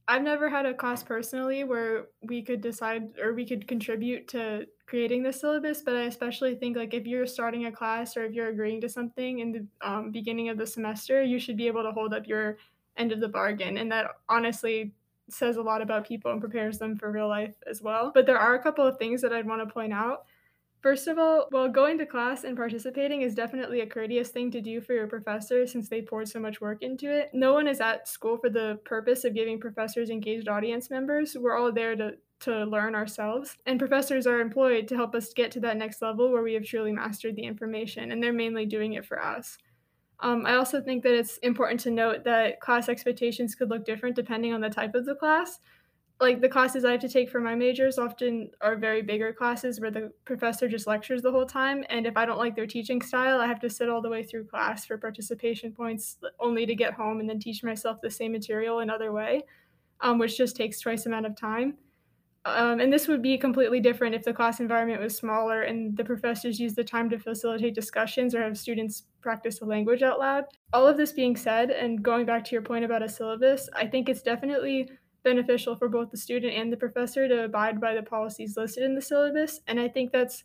I've 0.08 0.22
never 0.22 0.48
had 0.48 0.66
a 0.66 0.74
class 0.74 1.02
personally 1.02 1.62
where 1.64 2.08
we 2.22 2.42
could 2.42 2.60
decide 2.60 3.18
or 3.18 3.32
we 3.32 3.46
could 3.46 3.68
contribute 3.68 4.26
to 4.28 4.66
creating 4.86 5.22
the 5.22 5.32
syllabus, 5.32 5.82
but 5.82 5.94
I 5.94 6.02
especially 6.02 6.56
think 6.56 6.76
like 6.76 6.94
if 6.94 7.06
you're 7.06 7.26
starting 7.26 7.66
a 7.66 7.72
class 7.72 8.16
or 8.16 8.24
if 8.24 8.32
you're 8.32 8.48
agreeing 8.48 8.80
to 8.80 8.88
something 8.88 9.38
in 9.38 9.52
the 9.52 9.88
um, 9.88 10.10
beginning 10.10 10.48
of 10.48 10.58
the 10.58 10.66
semester, 10.66 11.22
you 11.22 11.38
should 11.38 11.56
be 11.56 11.68
able 11.68 11.84
to 11.84 11.92
hold 11.92 12.12
up 12.12 12.26
your 12.26 12.58
end 12.96 13.12
of 13.12 13.20
the 13.20 13.28
bargain. 13.28 13.78
And 13.78 13.90
that 13.92 14.06
honestly 14.28 14.92
says 15.28 15.56
a 15.56 15.62
lot 15.62 15.82
about 15.82 16.06
people 16.06 16.32
and 16.32 16.40
prepares 16.40 16.78
them 16.78 16.96
for 16.96 17.12
real 17.12 17.28
life 17.28 17.54
as 17.68 17.82
well. 17.82 18.10
But 18.14 18.26
there 18.26 18.38
are 18.38 18.54
a 18.54 18.62
couple 18.62 18.86
of 18.86 18.98
things 18.98 19.22
that 19.22 19.32
I'd 19.32 19.46
want 19.46 19.66
to 19.66 19.72
point 19.72 19.92
out. 19.92 20.24
First 20.80 21.08
of 21.08 21.18
all, 21.18 21.46
well, 21.52 21.68
going 21.68 21.98
to 21.98 22.06
class 22.06 22.44
and 22.44 22.56
participating 22.56 23.20
is 23.20 23.34
definitely 23.34 23.82
a 23.82 23.86
courteous 23.86 24.30
thing 24.30 24.50
to 24.52 24.62
do 24.62 24.80
for 24.80 24.94
your 24.94 25.06
professor 25.06 25.66
since 25.66 25.90
they 25.90 26.00
poured 26.00 26.26
so 26.26 26.40
much 26.40 26.62
work 26.62 26.82
into 26.82 27.10
it. 27.10 27.28
No 27.34 27.52
one 27.52 27.68
is 27.68 27.82
at 27.82 28.08
school 28.08 28.38
for 28.38 28.48
the 28.48 28.80
purpose 28.86 29.24
of 29.24 29.34
giving 29.34 29.60
professors 29.60 30.08
engaged 30.08 30.48
audience 30.48 30.88
members. 30.88 31.36
We're 31.38 31.58
all 31.58 31.70
there 31.70 31.96
to, 31.96 32.12
to 32.40 32.64
learn 32.64 32.94
ourselves. 32.94 33.58
And 33.66 33.78
professors 33.78 34.26
are 34.26 34.40
employed 34.40 34.88
to 34.88 34.96
help 34.96 35.14
us 35.14 35.34
get 35.34 35.50
to 35.52 35.60
that 35.60 35.76
next 35.76 36.00
level 36.00 36.32
where 36.32 36.42
we 36.42 36.54
have 36.54 36.64
truly 36.64 36.92
mastered 36.92 37.36
the 37.36 37.42
information, 37.44 38.10
and 38.10 38.22
they're 38.22 38.32
mainly 38.32 38.64
doing 38.64 38.94
it 38.94 39.04
for 39.04 39.22
us. 39.22 39.58
Um, 40.22 40.44
I 40.46 40.54
also 40.54 40.80
think 40.82 41.02
that 41.04 41.14
it's 41.14 41.38
important 41.38 41.80
to 41.80 41.90
note 41.90 42.24
that 42.24 42.60
class 42.60 42.88
expectations 42.88 43.54
could 43.54 43.70
look 43.70 43.84
different 43.84 44.16
depending 44.16 44.52
on 44.52 44.60
the 44.60 44.68
type 44.68 44.94
of 44.94 45.06
the 45.06 45.14
class 45.14 45.58
like 46.20 46.42
the 46.42 46.48
classes 46.48 46.84
I 46.84 46.92
have 46.92 47.00
to 47.00 47.08
take 47.08 47.30
for 47.30 47.40
my 47.40 47.54
majors 47.54 47.98
often 47.98 48.50
are 48.60 48.76
very 48.76 49.00
bigger 49.00 49.32
classes 49.32 49.80
where 49.80 49.90
the 49.90 50.12
professor 50.26 50.68
just 50.68 50.86
lectures 50.86 51.22
the 51.22 51.30
whole 51.30 51.46
time. 51.46 51.82
And 51.88 52.06
if 52.06 52.16
I 52.16 52.26
don't 52.26 52.38
like 52.38 52.54
their 52.54 52.66
teaching 52.66 53.00
style, 53.00 53.40
I 53.40 53.46
have 53.46 53.60
to 53.60 53.70
sit 53.70 53.88
all 53.88 54.02
the 54.02 54.10
way 54.10 54.22
through 54.22 54.44
class 54.46 54.84
for 54.84 54.98
participation 54.98 55.72
points 55.72 56.18
only 56.38 56.66
to 56.66 56.74
get 56.74 56.92
home 56.92 57.20
and 57.20 57.28
then 57.28 57.40
teach 57.40 57.64
myself 57.64 58.02
the 58.02 58.10
same 58.10 58.32
material 58.32 58.80
another 58.80 59.12
way, 59.12 59.42
um, 60.02 60.18
which 60.18 60.36
just 60.36 60.56
takes 60.56 60.78
twice 60.78 61.06
amount 61.06 61.24
of 61.24 61.36
time. 61.36 61.78
Um, 62.46 62.80
and 62.80 62.90
this 62.90 63.06
would 63.06 63.20
be 63.20 63.36
completely 63.36 63.80
different 63.80 64.14
if 64.14 64.24
the 64.24 64.32
class 64.32 64.60
environment 64.60 65.02
was 65.02 65.14
smaller 65.14 65.62
and 65.62 65.94
the 65.94 66.04
professors 66.04 66.58
use 66.58 66.74
the 66.74 66.82
time 66.82 67.10
to 67.10 67.18
facilitate 67.18 67.74
discussions 67.74 68.34
or 68.34 68.42
have 68.42 68.56
students 68.56 69.04
practice 69.20 69.58
the 69.58 69.66
language 69.66 70.02
out 70.02 70.18
loud. 70.18 70.44
All 70.72 70.86
of 70.86 70.96
this 70.96 71.12
being 71.12 71.36
said, 71.36 71.70
and 71.70 72.02
going 72.02 72.24
back 72.24 72.44
to 72.46 72.52
your 72.52 72.62
point 72.62 72.84
about 72.84 73.02
a 73.02 73.08
syllabus, 73.08 73.68
I 73.74 73.86
think 73.86 74.08
it's 74.08 74.22
definitely 74.22 74.90
beneficial 75.22 75.76
for 75.76 75.90
both 75.90 76.10
the 76.10 76.16
student 76.16 76.54
and 76.54 76.72
the 76.72 76.78
professor 76.78 77.28
to 77.28 77.44
abide 77.44 77.78
by 77.78 77.94
the 77.94 78.02
policies 78.02 78.56
listed 78.56 78.84
in 78.84 78.94
the 78.94 79.02
syllabus. 79.02 79.60
And 79.66 79.78
I 79.78 79.88
think 79.88 80.10
that's 80.10 80.44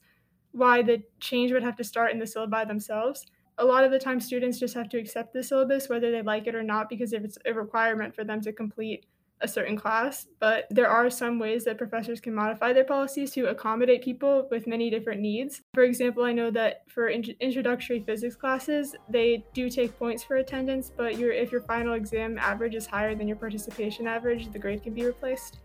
why 0.52 0.82
the 0.82 1.02
change 1.22 1.54
would 1.54 1.64
have 1.64 1.78
to 1.78 1.84
start 1.86 2.12
in 2.12 2.20
the 2.20 2.26
syllabi 2.26 2.68
themselves. 2.68 3.26
A 3.58 3.64
lot 3.64 3.86
of 3.86 3.92
the 3.92 4.00
time, 4.00 4.20
students 4.20 4.60
just 4.60 4.74
have 4.74 4.90
to 4.90 4.98
accept 4.98 5.32
the 5.32 5.42
syllabus, 5.42 5.88
whether 5.88 6.12
they 6.12 6.22
like 6.22 6.46
it 6.46 6.56
or 6.56 6.64
not, 6.64 6.90
because 6.90 7.14
if 7.14 7.24
it's 7.24 7.38
a 7.46 7.54
requirement 7.54 8.14
for 8.14 8.26
them 8.26 8.42
to 8.42 8.52
complete 8.52 9.06
a 9.42 9.48
certain 9.48 9.76
class, 9.76 10.28
but 10.40 10.66
there 10.70 10.90
are 10.90 11.10
some 11.10 11.40
ways 11.40 11.66
that 11.66 11.78
professors 11.78 12.20
can 12.20 12.34
modify 12.34 12.74
their 12.74 12.84
policies 12.84 13.32
to 13.32 13.48
accommodate 13.48 14.04
people 14.04 14.48
with 14.50 14.66
many 14.66 14.90
different 14.90 15.22
needs. 15.22 15.62
For 15.74 15.84
example, 15.84 16.24
I 16.24 16.32
know 16.32 16.50
that 16.52 16.84
for 16.88 17.10
in- 17.10 17.36
introductory 17.40 18.02
physics 18.02 18.36
classes, 18.36 18.96
they 19.10 19.46
do 19.54 19.70
take 19.70 19.98
points 20.00 20.24
for 20.24 20.38
attendance, 20.38 20.92
but 20.96 21.18
your 21.18 21.32
if 21.32 21.52
your 21.52 21.62
final 21.62 21.94
exam 21.94 22.38
average 22.38 22.76
is 22.76 22.86
higher 22.86 23.16
than 23.16 23.28
your 23.28 23.38
participation 23.38 24.08
average, 24.08 24.52
the 24.52 24.60
grade 24.60 24.84
can 24.84 24.94
be 24.94 25.06
replaced. 25.06 25.60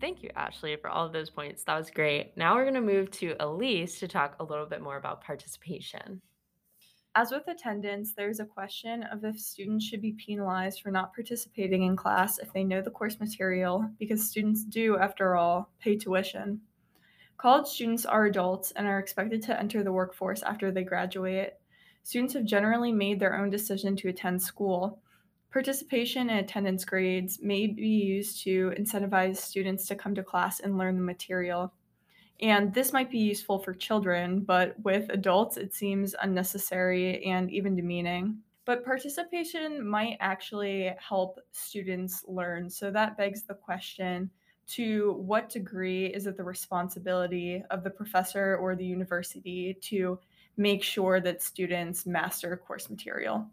Thank 0.00 0.22
you, 0.22 0.30
Ashley, 0.34 0.76
for 0.76 0.88
all 0.88 1.04
of 1.04 1.12
those 1.12 1.28
points. 1.28 1.62
That 1.64 1.76
was 1.76 1.90
great. 1.90 2.34
Now 2.36 2.54
we're 2.54 2.64
going 2.64 2.74
to 2.74 2.80
move 2.80 3.10
to 3.12 3.36
Elise 3.38 3.98
to 3.98 4.08
talk 4.08 4.36
a 4.40 4.44
little 4.44 4.64
bit 4.64 4.80
more 4.80 4.96
about 4.96 5.22
participation. 5.22 6.22
As 7.16 7.32
with 7.32 7.48
attendance, 7.48 8.14
there's 8.14 8.38
a 8.38 8.44
question 8.44 9.02
of 9.02 9.24
if 9.24 9.36
students 9.38 9.84
should 9.84 10.00
be 10.00 10.12
penalized 10.12 10.80
for 10.80 10.92
not 10.92 11.12
participating 11.12 11.82
in 11.82 11.96
class 11.96 12.38
if 12.38 12.52
they 12.52 12.62
know 12.62 12.80
the 12.80 12.90
course 12.90 13.18
material, 13.18 13.90
because 13.98 14.30
students 14.30 14.62
do, 14.62 14.96
after 14.96 15.34
all, 15.34 15.72
pay 15.80 15.96
tuition. 15.96 16.60
College 17.36 17.66
students 17.66 18.06
are 18.06 18.26
adults 18.26 18.70
and 18.76 18.86
are 18.86 19.00
expected 19.00 19.42
to 19.42 19.58
enter 19.58 19.82
the 19.82 19.90
workforce 19.92 20.44
after 20.44 20.70
they 20.70 20.84
graduate. 20.84 21.54
Students 22.04 22.34
have 22.34 22.44
generally 22.44 22.92
made 22.92 23.18
their 23.18 23.36
own 23.36 23.50
decision 23.50 23.96
to 23.96 24.08
attend 24.08 24.40
school. 24.40 25.02
Participation 25.52 26.30
and 26.30 26.38
attendance 26.38 26.84
grades 26.84 27.40
may 27.42 27.66
be 27.66 27.88
used 27.88 28.44
to 28.44 28.72
incentivize 28.78 29.38
students 29.38 29.86
to 29.88 29.96
come 29.96 30.14
to 30.14 30.22
class 30.22 30.60
and 30.60 30.78
learn 30.78 30.94
the 30.94 31.02
material. 31.02 31.72
And 32.40 32.72
this 32.72 32.92
might 32.92 33.10
be 33.10 33.18
useful 33.18 33.58
for 33.58 33.74
children, 33.74 34.40
but 34.40 34.74
with 34.82 35.10
adults, 35.10 35.58
it 35.58 35.74
seems 35.74 36.14
unnecessary 36.22 37.24
and 37.24 37.50
even 37.50 37.76
demeaning. 37.76 38.38
But 38.64 38.84
participation 38.84 39.86
might 39.86 40.16
actually 40.20 40.94
help 40.98 41.38
students 41.52 42.24
learn. 42.26 42.70
So 42.70 42.90
that 42.90 43.16
begs 43.16 43.42
the 43.42 43.54
question 43.54 44.30
to 44.68 45.14
what 45.14 45.48
degree 45.48 46.06
is 46.06 46.26
it 46.26 46.36
the 46.36 46.44
responsibility 46.44 47.62
of 47.70 47.82
the 47.82 47.90
professor 47.90 48.56
or 48.56 48.76
the 48.76 48.84
university 48.84 49.76
to 49.82 50.18
make 50.56 50.82
sure 50.82 51.20
that 51.20 51.42
students 51.42 52.06
master 52.06 52.56
course 52.56 52.88
material? 52.88 53.46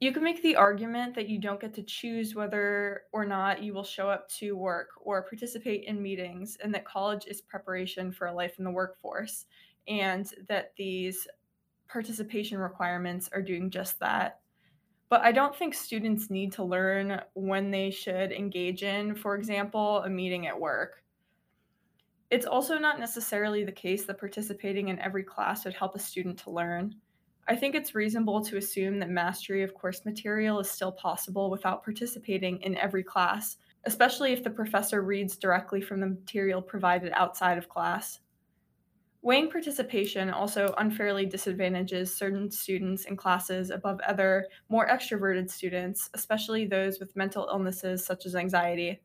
You 0.00 0.12
can 0.12 0.24
make 0.24 0.42
the 0.42 0.56
argument 0.56 1.14
that 1.14 1.28
you 1.28 1.38
don't 1.38 1.60
get 1.60 1.74
to 1.74 1.82
choose 1.82 2.34
whether 2.34 3.02
or 3.12 3.26
not 3.26 3.62
you 3.62 3.74
will 3.74 3.84
show 3.84 4.08
up 4.08 4.28
to 4.30 4.56
work 4.56 4.88
or 5.02 5.22
participate 5.22 5.84
in 5.84 6.02
meetings, 6.02 6.56
and 6.62 6.74
that 6.74 6.86
college 6.86 7.26
is 7.26 7.42
preparation 7.42 8.10
for 8.10 8.26
a 8.26 8.34
life 8.34 8.58
in 8.58 8.64
the 8.64 8.70
workforce, 8.70 9.44
and 9.86 10.32
that 10.48 10.72
these 10.78 11.28
participation 11.86 12.56
requirements 12.56 13.28
are 13.32 13.42
doing 13.42 13.68
just 13.68 14.00
that. 14.00 14.40
But 15.10 15.20
I 15.20 15.32
don't 15.32 15.54
think 15.54 15.74
students 15.74 16.30
need 16.30 16.52
to 16.52 16.64
learn 16.64 17.20
when 17.34 17.70
they 17.70 17.90
should 17.90 18.32
engage 18.32 18.82
in, 18.82 19.14
for 19.14 19.34
example, 19.34 19.98
a 20.04 20.08
meeting 20.08 20.46
at 20.46 20.58
work. 20.58 21.02
It's 22.30 22.46
also 22.46 22.78
not 22.78 23.00
necessarily 23.00 23.64
the 23.64 23.72
case 23.72 24.04
that 24.04 24.20
participating 24.20 24.88
in 24.88 25.00
every 25.00 25.24
class 25.24 25.64
would 25.64 25.74
help 25.74 25.96
a 25.96 25.98
student 25.98 26.38
to 26.38 26.50
learn. 26.50 26.94
I 27.48 27.56
think 27.56 27.74
it's 27.74 27.94
reasonable 27.94 28.44
to 28.44 28.56
assume 28.56 28.98
that 29.00 29.10
mastery 29.10 29.62
of 29.62 29.74
course 29.74 30.04
material 30.04 30.60
is 30.60 30.70
still 30.70 30.92
possible 30.92 31.50
without 31.50 31.82
participating 31.82 32.60
in 32.62 32.76
every 32.76 33.02
class, 33.02 33.56
especially 33.84 34.32
if 34.32 34.44
the 34.44 34.50
professor 34.50 35.02
reads 35.02 35.36
directly 35.36 35.80
from 35.80 36.00
the 36.00 36.06
material 36.06 36.62
provided 36.62 37.12
outside 37.14 37.58
of 37.58 37.68
class. 37.68 38.20
Weighing 39.22 39.50
participation 39.50 40.30
also 40.30 40.74
unfairly 40.78 41.26
disadvantages 41.26 42.14
certain 42.14 42.50
students 42.50 43.04
in 43.04 43.16
classes 43.16 43.68
above 43.68 44.00
other, 44.00 44.46
more 44.70 44.88
extroverted 44.88 45.50
students, 45.50 46.08
especially 46.14 46.66
those 46.66 46.98
with 46.98 47.14
mental 47.16 47.46
illnesses 47.52 48.04
such 48.04 48.24
as 48.24 48.34
anxiety. 48.34 49.02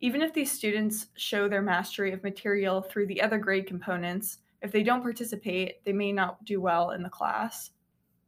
Even 0.00 0.20
if 0.20 0.34
these 0.34 0.50
students 0.50 1.08
show 1.14 1.46
their 1.46 1.62
mastery 1.62 2.12
of 2.12 2.24
material 2.24 2.82
through 2.82 3.06
the 3.06 3.22
other 3.22 3.38
grade 3.38 3.68
components, 3.68 4.38
if 4.62 4.72
they 4.72 4.82
don't 4.82 5.02
participate, 5.02 5.84
they 5.84 5.92
may 5.92 6.12
not 6.12 6.44
do 6.44 6.60
well 6.60 6.90
in 6.90 7.02
the 7.02 7.08
class. 7.08 7.70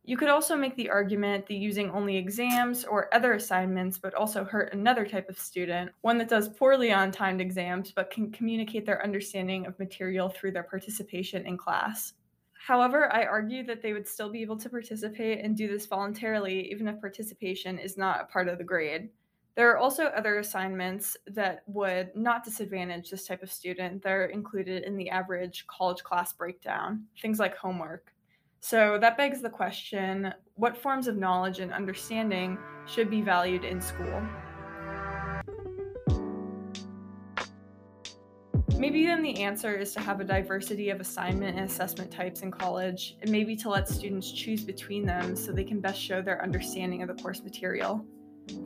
You 0.05 0.17
could 0.17 0.31
also 0.31 0.57
make 0.57 0.75
the 0.75 0.91
argument 0.91 1.47
that 1.47 1.55
using 1.55 1.89
only 1.91 2.17
exams 2.17 2.85
or 2.85 3.15
other 3.15 3.35
assignments 3.35 4.03
would 4.03 4.15
also 4.15 4.45
hurt 4.45 4.73
another 4.73 5.07
type 5.07 5.29
of 5.29 5.39
student, 5.39 5.93
one 6.01 6.19
that 6.19 6.29
does 6.29 6.49
poorly 6.49 6.91
on 6.93 7.13
timed 7.13 7.41
exams 7.41 7.93
but 7.93 8.11
can 8.11 8.33
communicate 8.33 8.85
their 8.85 9.03
understanding 9.05 9.65
of 9.65 9.79
material 9.79 10.29
through 10.29 10.53
their 10.53 10.65
participation 10.65 11.47
in 11.47 11.57
class. 11.57 12.15
However, 12.67 13.13
I 13.13 13.25
argue 13.25 13.65
that 13.67 13.81
they 13.81 13.93
would 13.93 14.09
still 14.09 14.31
be 14.31 14.43
able 14.43 14.57
to 14.59 14.69
participate 14.69 15.45
and 15.45 15.57
do 15.57 15.69
this 15.69 15.87
voluntarily 15.87 16.71
even 16.73 16.89
if 16.89 17.01
participation 17.01 17.79
is 17.79 17.97
not 17.97 18.21
a 18.21 18.25
part 18.25 18.49
of 18.49 18.59
the 18.59 18.65
grade. 18.65 19.09
There 19.55 19.71
are 19.71 19.77
also 19.77 20.05
other 20.05 20.39
assignments 20.39 21.15
that 21.27 21.63
would 21.67 22.17
not 22.17 22.43
disadvantage 22.43 23.11
this 23.11 23.27
type 23.27 23.43
of 23.43 23.53
student 23.53 24.03
that 24.03 24.11
are 24.11 24.25
included 24.25 24.85
in 24.85 24.97
the 24.97 25.11
average 25.11 25.67
college 25.67 26.03
class 26.03 26.33
breakdown, 26.33 27.05
things 27.21 27.39
like 27.39 27.55
homework. 27.55 28.15
So 28.61 28.97
that 29.03 29.19
begs 29.19 29.43
the 29.43 29.51
question 29.51 30.33
what 30.55 30.75
forms 30.75 31.07
of 31.07 31.19
knowledge 31.19 31.59
and 31.59 31.71
understanding 31.71 32.57
should 32.87 33.11
be 33.11 33.21
valued 33.21 33.65
in 33.65 33.83
school? 33.83 34.23
Maybe 38.79 39.05
then 39.05 39.23
the 39.23 39.43
answer 39.43 39.77
is 39.77 39.93
to 39.93 40.01
have 40.01 40.21
a 40.21 40.25
diversity 40.25 40.89
of 40.89 40.99
assignment 40.99 41.59
and 41.59 41.69
assessment 41.69 42.11
types 42.11 42.41
in 42.41 42.51
college, 42.51 43.17
and 43.21 43.31
maybe 43.31 43.55
to 43.57 43.69
let 43.69 43.87
students 43.87 44.33
choose 44.33 44.65
between 44.65 45.05
them 45.05 45.37
so 45.37 45.53
they 45.53 45.63
can 45.63 45.79
best 45.79 46.01
show 46.01 46.23
their 46.23 46.43
understanding 46.43 47.03
of 47.03 47.15
the 47.15 47.23
course 47.23 47.43
material. 47.43 48.05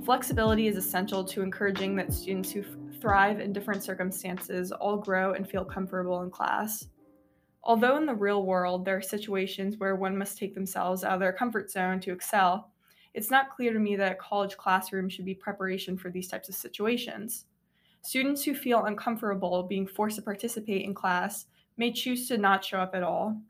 Flexibility 0.04 0.66
is 0.66 0.76
essential 0.76 1.24
to 1.24 1.42
encouraging 1.42 1.96
that 1.96 2.12
students 2.12 2.50
who 2.50 2.64
thrive 3.00 3.40
in 3.40 3.52
different 3.52 3.82
circumstances 3.82 4.72
all 4.72 4.96
grow 4.96 5.34
and 5.34 5.48
feel 5.48 5.64
comfortable 5.64 6.22
in 6.22 6.30
class. 6.30 6.86
Although 7.62 7.96
in 7.96 8.06
the 8.06 8.14
real 8.14 8.44
world 8.44 8.84
there 8.84 8.96
are 8.96 9.02
situations 9.02 9.78
where 9.78 9.96
one 9.96 10.16
must 10.16 10.38
take 10.38 10.54
themselves 10.54 11.02
out 11.02 11.14
of 11.14 11.20
their 11.20 11.32
comfort 11.32 11.70
zone 11.70 12.00
to 12.00 12.12
excel, 12.12 12.70
it's 13.14 13.30
not 13.30 13.50
clear 13.50 13.72
to 13.72 13.78
me 13.78 13.96
that 13.96 14.12
a 14.12 14.16
college 14.16 14.56
classroom 14.56 15.08
should 15.08 15.24
be 15.24 15.34
preparation 15.34 15.96
for 15.96 16.10
these 16.10 16.28
types 16.28 16.48
of 16.48 16.54
situations. 16.54 17.46
Students 18.02 18.44
who 18.44 18.54
feel 18.54 18.84
uncomfortable 18.84 19.64
being 19.64 19.86
forced 19.86 20.16
to 20.16 20.22
participate 20.22 20.84
in 20.84 20.94
class 20.94 21.46
may 21.76 21.90
choose 21.90 22.28
to 22.28 22.38
not 22.38 22.64
show 22.64 22.78
up 22.78 22.94
at 22.94 23.02
all. 23.02 23.40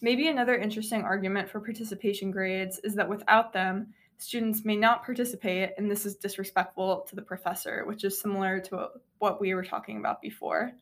Maybe 0.00 0.28
another 0.28 0.56
interesting 0.56 1.02
argument 1.02 1.48
for 1.48 1.60
participation 1.60 2.30
grades 2.30 2.78
is 2.84 2.94
that 2.94 3.08
without 3.08 3.52
them, 3.52 3.94
students 4.18 4.64
may 4.64 4.76
not 4.76 5.04
participate, 5.04 5.70
and 5.76 5.90
this 5.90 6.06
is 6.06 6.16
disrespectful 6.16 7.06
to 7.08 7.16
the 7.16 7.22
professor, 7.22 7.84
which 7.86 8.04
is 8.04 8.20
similar 8.20 8.60
to 8.60 8.88
what 9.18 9.40
we 9.40 9.54
were 9.54 9.64
talking 9.64 9.98
about 9.98 10.20
before. 10.20 10.72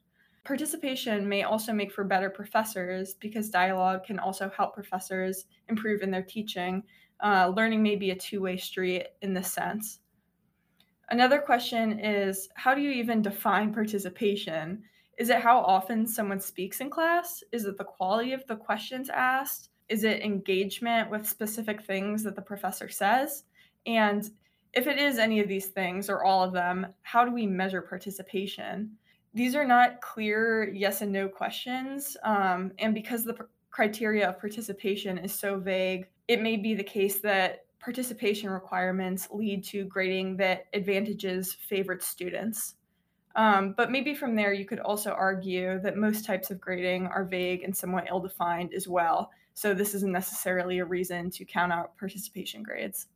Participation 0.44 1.28
may 1.28 1.44
also 1.44 1.72
make 1.72 1.92
for 1.92 2.02
better 2.02 2.28
professors 2.28 3.14
because 3.14 3.48
dialogue 3.48 4.04
can 4.04 4.18
also 4.18 4.50
help 4.56 4.74
professors 4.74 5.46
improve 5.68 6.02
in 6.02 6.10
their 6.10 6.22
teaching. 6.22 6.82
Uh, 7.22 7.52
learning 7.56 7.82
may 7.82 7.94
be 7.94 8.10
a 8.10 8.16
two 8.16 8.40
way 8.40 8.56
street 8.56 9.06
in 9.22 9.32
this 9.32 9.52
sense. 9.52 10.00
Another 11.10 11.38
question 11.38 12.00
is 12.00 12.48
how 12.56 12.74
do 12.74 12.80
you 12.80 12.90
even 12.90 13.22
define 13.22 13.72
participation? 13.72 14.82
Is 15.18 15.28
it 15.28 15.40
how 15.40 15.60
often 15.60 16.06
someone 16.06 16.40
speaks 16.40 16.80
in 16.80 16.90
class? 16.90 17.44
Is 17.52 17.66
it 17.66 17.78
the 17.78 17.84
quality 17.84 18.32
of 18.32 18.44
the 18.46 18.56
questions 18.56 19.10
asked? 19.10 19.68
Is 19.92 20.04
it 20.04 20.22
engagement 20.22 21.11
with 21.11 21.28
specific 21.28 21.82
things 21.82 22.22
that 22.22 22.34
the 22.34 22.40
professor 22.40 22.88
says? 22.88 23.44
And 23.84 24.26
if 24.72 24.87
it 24.87 24.99
is 24.99 25.18
any 25.18 25.38
of 25.40 25.49
these 25.49 25.66
things 25.66 26.08
or 26.08 26.25
all 26.25 26.42
of 26.42 26.54
them, 26.54 26.87
how 27.02 27.26
do 27.26 27.30
we 27.30 27.46
measure 27.46 27.82
participation? 27.82 28.92
These 29.34 29.54
are 29.54 29.66
not 29.66 30.00
clear 30.00 30.72
yes 30.72 31.02
and 31.02 31.12
no 31.12 31.28
questions. 31.28 32.16
Um, 32.25 32.72
and 32.78 32.94
because 32.94 33.22
the 33.22 33.34
pr- 33.34 33.42
criteria 33.70 34.30
of 34.30 34.40
participation 34.40 35.18
is 35.18 35.38
so 35.38 35.58
vague, 35.58 36.08
it 36.26 36.40
may 36.40 36.56
be 36.56 36.75
the 36.75 36.82
case 36.82 37.20
that 37.20 37.66
participation 37.78 38.49
requirements 38.49 39.28
lead 39.30 39.62
to 39.64 39.84
grading 39.84 40.38
that 40.38 40.68
advantages 40.72 41.52
favored 41.52 42.02
students. 42.02 42.76
Um, 43.37 43.75
but 43.76 43.90
maybe 43.90 44.14
from 44.14 44.37
there, 44.37 44.54
you 44.54 44.64
could 44.64 44.80
also 44.80 45.11
argue 45.11 45.80
that 45.80 45.99
most 45.99 46.25
types 46.25 46.50
of 46.50 46.62
grading 46.62 47.08
are 47.08 47.26
vague 47.26 47.62
and 47.62 47.76
somewhat 47.76 48.06
ill 48.08 48.20
defined 48.20 48.72
as 48.72 48.88
well. 48.88 49.30
So 49.54 49.75
this 49.75 49.94
isn't 49.94 50.12
necessarily 50.12 50.78
a 50.78 50.85
reason 50.85 51.30
to 51.30 51.44
count 51.44 51.73
out 51.73 51.97
participation 51.99 52.62
grades. 52.62 53.06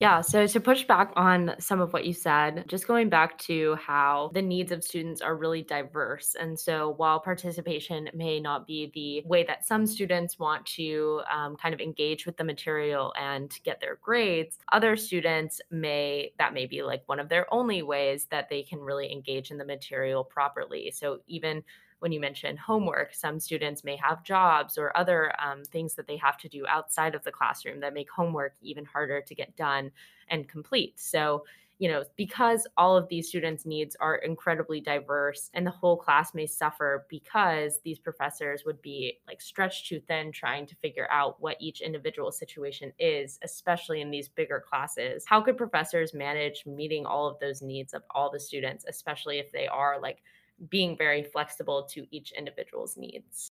Yeah, 0.00 0.22
so 0.22 0.46
to 0.46 0.60
push 0.60 0.84
back 0.84 1.12
on 1.14 1.54
some 1.58 1.82
of 1.82 1.92
what 1.92 2.06
you 2.06 2.14
said, 2.14 2.64
just 2.68 2.86
going 2.86 3.10
back 3.10 3.36
to 3.40 3.74
how 3.74 4.30
the 4.32 4.40
needs 4.40 4.72
of 4.72 4.82
students 4.82 5.20
are 5.20 5.36
really 5.36 5.60
diverse. 5.60 6.34
And 6.40 6.58
so 6.58 6.94
while 6.96 7.20
participation 7.20 8.08
may 8.14 8.40
not 8.40 8.66
be 8.66 8.90
the 8.94 9.28
way 9.28 9.44
that 9.44 9.66
some 9.66 9.84
students 9.84 10.38
want 10.38 10.64
to 10.76 11.20
um, 11.30 11.54
kind 11.54 11.74
of 11.74 11.82
engage 11.82 12.24
with 12.24 12.38
the 12.38 12.44
material 12.44 13.12
and 13.20 13.54
get 13.62 13.78
their 13.78 13.98
grades, 14.00 14.58
other 14.72 14.96
students 14.96 15.60
may, 15.70 16.32
that 16.38 16.54
may 16.54 16.64
be 16.64 16.82
like 16.82 17.02
one 17.04 17.20
of 17.20 17.28
their 17.28 17.52
only 17.52 17.82
ways 17.82 18.26
that 18.30 18.48
they 18.48 18.62
can 18.62 18.78
really 18.78 19.12
engage 19.12 19.50
in 19.50 19.58
the 19.58 19.66
material 19.66 20.24
properly. 20.24 20.90
So 20.92 21.20
even 21.26 21.62
when 22.00 22.12
you 22.12 22.20
mention 22.20 22.56
homework, 22.56 23.14
some 23.14 23.38
students 23.38 23.84
may 23.84 23.96
have 23.96 24.24
jobs 24.24 24.76
or 24.76 24.96
other 24.96 25.32
um, 25.40 25.64
things 25.64 25.94
that 25.94 26.06
they 26.06 26.16
have 26.16 26.36
to 26.38 26.48
do 26.48 26.66
outside 26.66 27.14
of 27.14 27.22
the 27.24 27.30
classroom 27.30 27.80
that 27.80 27.94
make 27.94 28.10
homework 28.10 28.54
even 28.60 28.84
harder 28.84 29.20
to 29.20 29.34
get 29.34 29.56
done 29.56 29.90
and 30.28 30.48
complete. 30.48 30.98
So, 30.98 31.44
you 31.78 31.88
know, 31.88 32.04
because 32.16 32.66
all 32.76 32.94
of 32.94 33.08
these 33.08 33.28
students' 33.28 33.64
needs 33.64 33.96
are 34.00 34.16
incredibly 34.16 34.82
diverse 34.82 35.50
and 35.54 35.66
the 35.66 35.70
whole 35.70 35.96
class 35.96 36.34
may 36.34 36.46
suffer 36.46 37.06
because 37.08 37.80
these 37.84 37.98
professors 37.98 38.64
would 38.66 38.82
be 38.82 39.18
like 39.26 39.40
stretched 39.40 39.86
too 39.86 40.00
thin 40.00 40.30
trying 40.30 40.66
to 40.66 40.76
figure 40.76 41.08
out 41.10 41.40
what 41.40 41.56
each 41.58 41.80
individual 41.80 42.32
situation 42.32 42.92
is, 42.98 43.38
especially 43.42 44.02
in 44.02 44.10
these 44.10 44.28
bigger 44.28 44.62
classes. 44.66 45.24
How 45.26 45.40
could 45.40 45.56
professors 45.56 46.12
manage 46.12 46.64
meeting 46.66 47.06
all 47.06 47.26
of 47.26 47.38
those 47.40 47.62
needs 47.62 47.94
of 47.94 48.02
all 48.10 48.30
the 48.30 48.40
students, 48.40 48.84
especially 48.86 49.38
if 49.38 49.50
they 49.50 49.66
are 49.66 49.98
like 49.98 50.22
being 50.68 50.96
very 50.96 51.22
flexible 51.22 51.84
to 51.92 52.06
each 52.10 52.32
individual's 52.32 52.96
needs. 52.96 53.50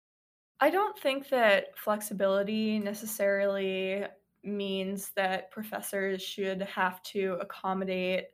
I 0.61 0.71
don't 0.71 0.99
think 0.99 1.29
that 1.29 1.79
flexibility 1.79 2.79
necessarily 2.79 4.05
means 4.43 5.11
that 5.11 5.51
professors 5.51 6.23
should 6.23 6.63
have 6.63 7.03
to 7.03 7.39
accommodate 7.41 8.27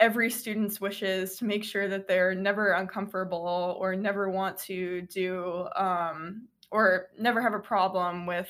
every 0.00 0.30
student's 0.30 0.80
wishes 0.80 1.36
to 1.36 1.44
make 1.44 1.64
sure 1.64 1.88
that 1.88 2.06
they're 2.06 2.34
never 2.34 2.72
uncomfortable 2.72 3.76
or 3.78 3.96
never 3.96 4.30
want 4.30 4.56
to 4.56 5.02
do 5.02 5.66
um, 5.76 6.46
or 6.70 7.08
never 7.18 7.42
have 7.42 7.54
a 7.54 7.58
problem 7.58 8.26
with 8.26 8.48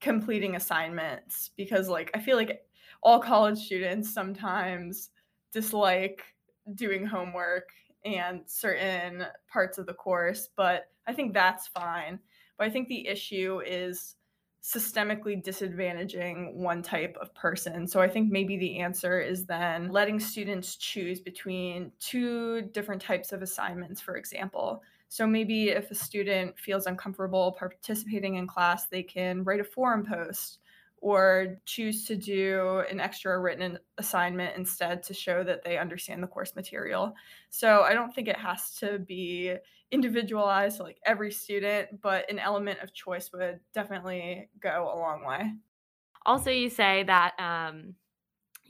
completing 0.00 0.56
assignments 0.56 1.50
because 1.56 1.88
like 1.88 2.10
i 2.12 2.20
feel 2.20 2.36
like 2.36 2.66
all 3.02 3.18
college 3.18 3.58
students 3.58 4.12
sometimes 4.12 5.08
dislike 5.52 6.22
doing 6.74 7.06
homework 7.06 7.70
and 8.06 8.42
certain 8.46 9.26
parts 9.48 9.78
of 9.78 9.86
the 9.86 9.94
course, 9.94 10.48
but 10.56 10.88
I 11.06 11.12
think 11.12 11.34
that's 11.34 11.66
fine. 11.66 12.20
But 12.56 12.68
I 12.68 12.70
think 12.70 12.88
the 12.88 13.06
issue 13.06 13.60
is 13.66 14.14
systemically 14.62 15.40
disadvantaging 15.44 16.54
one 16.54 16.82
type 16.82 17.16
of 17.20 17.32
person. 17.34 17.86
So 17.86 18.00
I 18.00 18.08
think 18.08 18.32
maybe 18.32 18.56
the 18.56 18.80
answer 18.80 19.20
is 19.20 19.46
then 19.46 19.92
letting 19.92 20.18
students 20.18 20.74
choose 20.76 21.20
between 21.20 21.92
two 22.00 22.62
different 22.72 23.02
types 23.02 23.32
of 23.32 23.42
assignments, 23.42 24.00
for 24.00 24.16
example. 24.16 24.82
So 25.08 25.26
maybe 25.26 25.68
if 25.68 25.90
a 25.90 25.94
student 25.94 26.58
feels 26.58 26.86
uncomfortable 26.86 27.54
participating 27.56 28.34
in 28.34 28.48
class, 28.48 28.86
they 28.86 29.04
can 29.04 29.44
write 29.44 29.60
a 29.60 29.64
forum 29.64 30.04
post 30.04 30.58
or 30.98 31.58
choose 31.66 32.04
to 32.06 32.16
do 32.16 32.82
an 32.90 33.00
extra 33.00 33.38
written 33.38 33.78
assignment 33.98 34.56
instead 34.56 35.02
to 35.04 35.14
show 35.14 35.44
that 35.44 35.62
they 35.62 35.78
understand 35.78 36.22
the 36.22 36.26
course 36.26 36.56
material. 36.56 37.14
So 37.50 37.82
I 37.82 37.92
don't 37.92 38.14
think 38.14 38.28
it 38.28 38.36
has 38.36 38.74
to 38.76 38.98
be 38.98 39.54
individualized 39.90 40.80
like 40.80 40.98
every 41.04 41.30
student, 41.30 42.00
but 42.00 42.30
an 42.30 42.38
element 42.38 42.80
of 42.82 42.92
choice 42.92 43.30
would 43.32 43.60
definitely 43.72 44.48
go 44.60 44.90
a 44.92 44.98
long 44.98 45.24
way. 45.24 45.52
Also, 46.24 46.50
you 46.50 46.68
say 46.68 47.04
that 47.04 47.34
um, 47.38 47.94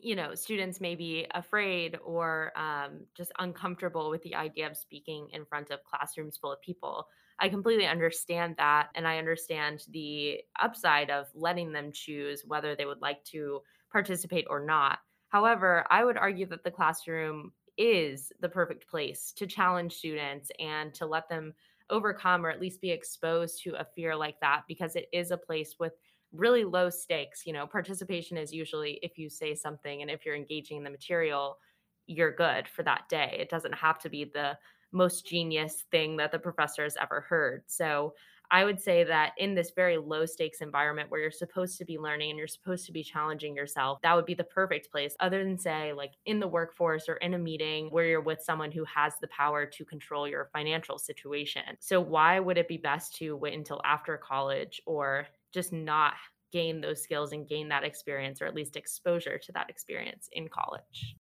you 0.06 0.14
know 0.14 0.34
students 0.34 0.80
may 0.80 0.94
be 0.94 1.26
afraid 1.34 1.98
or 2.04 2.52
um, 2.56 3.00
just 3.16 3.32
uncomfortable 3.38 4.08
with 4.08 4.22
the 4.22 4.34
idea 4.34 4.66
of 4.66 4.76
speaking 4.76 5.28
in 5.32 5.44
front 5.44 5.70
of 5.70 5.82
classrooms 5.84 6.36
full 6.36 6.52
of 6.52 6.60
people 6.60 7.08
I 7.38 7.48
completely 7.48 7.86
understand 7.86 8.56
that. 8.56 8.88
And 8.94 9.06
I 9.06 9.18
understand 9.18 9.84
the 9.90 10.40
upside 10.60 11.10
of 11.10 11.26
letting 11.34 11.72
them 11.72 11.92
choose 11.92 12.42
whether 12.46 12.74
they 12.74 12.86
would 12.86 13.02
like 13.02 13.22
to 13.24 13.60
participate 13.92 14.46
or 14.48 14.64
not. 14.64 14.98
However, 15.28 15.84
I 15.90 16.04
would 16.04 16.16
argue 16.16 16.46
that 16.46 16.64
the 16.64 16.70
classroom 16.70 17.52
is 17.76 18.32
the 18.40 18.48
perfect 18.48 18.88
place 18.88 19.32
to 19.36 19.46
challenge 19.46 19.92
students 19.94 20.50
and 20.58 20.94
to 20.94 21.04
let 21.04 21.28
them 21.28 21.52
overcome 21.90 22.44
or 22.44 22.50
at 22.50 22.60
least 22.60 22.80
be 22.80 22.90
exposed 22.90 23.62
to 23.62 23.74
a 23.78 23.86
fear 23.94 24.16
like 24.16 24.40
that 24.40 24.62
because 24.66 24.96
it 24.96 25.06
is 25.12 25.30
a 25.30 25.36
place 25.36 25.76
with 25.78 25.92
really 26.32 26.64
low 26.64 26.90
stakes. 26.90 27.46
You 27.46 27.52
know, 27.52 27.66
participation 27.66 28.36
is 28.36 28.52
usually 28.52 28.98
if 29.02 29.18
you 29.18 29.28
say 29.28 29.54
something 29.54 30.02
and 30.02 30.10
if 30.10 30.24
you're 30.24 30.36
engaging 30.36 30.78
in 30.78 30.84
the 30.84 30.90
material, 30.90 31.58
you're 32.06 32.34
good 32.34 32.68
for 32.68 32.82
that 32.84 33.08
day. 33.08 33.36
It 33.38 33.48
doesn't 33.50 33.74
have 33.74 33.98
to 34.00 34.08
be 34.08 34.24
the 34.24 34.58
most 34.92 35.26
genius 35.26 35.84
thing 35.90 36.16
that 36.16 36.32
the 36.32 36.38
professor 36.38 36.84
has 36.84 36.96
ever 37.00 37.20
heard. 37.22 37.64
So 37.66 38.14
I 38.50 38.64
would 38.64 38.80
say 38.80 39.02
that 39.02 39.32
in 39.38 39.54
this 39.54 39.72
very 39.74 39.96
low 39.96 40.24
stakes 40.24 40.60
environment 40.60 41.10
where 41.10 41.20
you're 41.20 41.30
supposed 41.32 41.78
to 41.78 41.84
be 41.84 41.98
learning 41.98 42.30
and 42.30 42.38
you're 42.38 42.46
supposed 42.46 42.86
to 42.86 42.92
be 42.92 43.02
challenging 43.02 43.56
yourself, 43.56 44.00
that 44.02 44.14
would 44.14 44.24
be 44.24 44.34
the 44.34 44.44
perfect 44.44 44.90
place, 44.90 45.16
other 45.18 45.42
than 45.42 45.58
say, 45.58 45.92
like 45.92 46.12
in 46.26 46.38
the 46.38 46.46
workforce 46.46 47.08
or 47.08 47.16
in 47.16 47.34
a 47.34 47.38
meeting 47.38 47.88
where 47.90 48.06
you're 48.06 48.20
with 48.20 48.40
someone 48.40 48.70
who 48.70 48.84
has 48.84 49.14
the 49.20 49.28
power 49.28 49.66
to 49.66 49.84
control 49.84 50.28
your 50.28 50.48
financial 50.52 50.98
situation. 50.98 51.76
So, 51.80 52.00
why 52.00 52.38
would 52.38 52.56
it 52.56 52.68
be 52.68 52.76
best 52.76 53.16
to 53.16 53.36
wait 53.36 53.54
until 53.54 53.80
after 53.84 54.16
college 54.16 54.80
or 54.86 55.26
just 55.56 55.72
not 55.72 56.12
gain 56.52 56.82
those 56.82 57.02
skills 57.02 57.32
and 57.32 57.48
gain 57.48 57.68
that 57.68 57.82
experience 57.82 58.42
or 58.42 58.44
at 58.44 58.54
least 58.54 58.76
exposure 58.76 59.38
to 59.38 59.52
that 59.52 59.70
experience 59.70 60.28
in 60.32 60.48
college? 60.48 61.16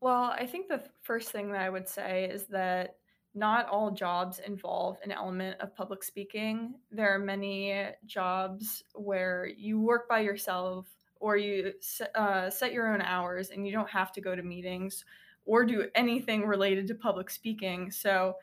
Well, 0.00 0.34
I 0.38 0.44
think 0.44 0.66
the 0.66 0.82
first 1.02 1.30
thing 1.30 1.52
that 1.52 1.62
I 1.62 1.70
would 1.70 1.88
say 1.88 2.24
is 2.24 2.46
that 2.48 2.96
not 3.32 3.68
all 3.68 3.92
jobs 3.92 4.40
involve 4.40 4.98
an 5.04 5.12
element 5.12 5.60
of 5.60 5.76
public 5.76 6.02
speaking. 6.02 6.74
There 6.90 7.14
are 7.14 7.18
many 7.18 7.90
jobs 8.06 8.82
where 8.94 9.48
you 9.56 9.80
work 9.80 10.08
by 10.08 10.20
yourself 10.20 10.88
or 11.20 11.36
you 11.36 11.72
uh, 12.16 12.50
set 12.50 12.72
your 12.72 12.92
own 12.92 13.02
hours 13.02 13.50
and 13.50 13.64
you 13.64 13.72
don't 13.72 13.88
have 13.88 14.10
to 14.12 14.20
go 14.20 14.34
to 14.34 14.42
meetings 14.42 15.04
or 15.44 15.64
do 15.64 15.86
anything 15.94 16.44
related 16.44 16.88
to 16.88 16.94
public 16.94 17.30
speaking. 17.30 17.90
So, 17.90 18.34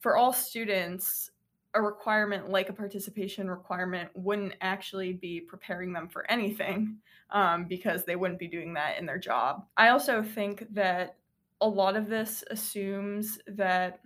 for 0.00 0.16
all 0.16 0.32
students, 0.32 1.30
a 1.74 1.82
requirement 1.82 2.50
like 2.50 2.68
a 2.68 2.72
participation 2.72 3.48
requirement 3.48 4.10
wouldn't 4.14 4.54
actually 4.60 5.12
be 5.12 5.40
preparing 5.40 5.92
them 5.92 6.08
for 6.08 6.28
anything 6.30 6.96
um, 7.30 7.64
because 7.66 8.04
they 8.04 8.16
wouldn't 8.16 8.38
be 8.40 8.48
doing 8.48 8.74
that 8.74 8.98
in 8.98 9.06
their 9.06 9.18
job. 9.18 9.64
I 9.76 9.90
also 9.90 10.22
think 10.22 10.66
that 10.72 11.16
a 11.60 11.68
lot 11.68 11.96
of 11.96 12.08
this 12.08 12.42
assumes 12.50 13.38
that 13.46 14.00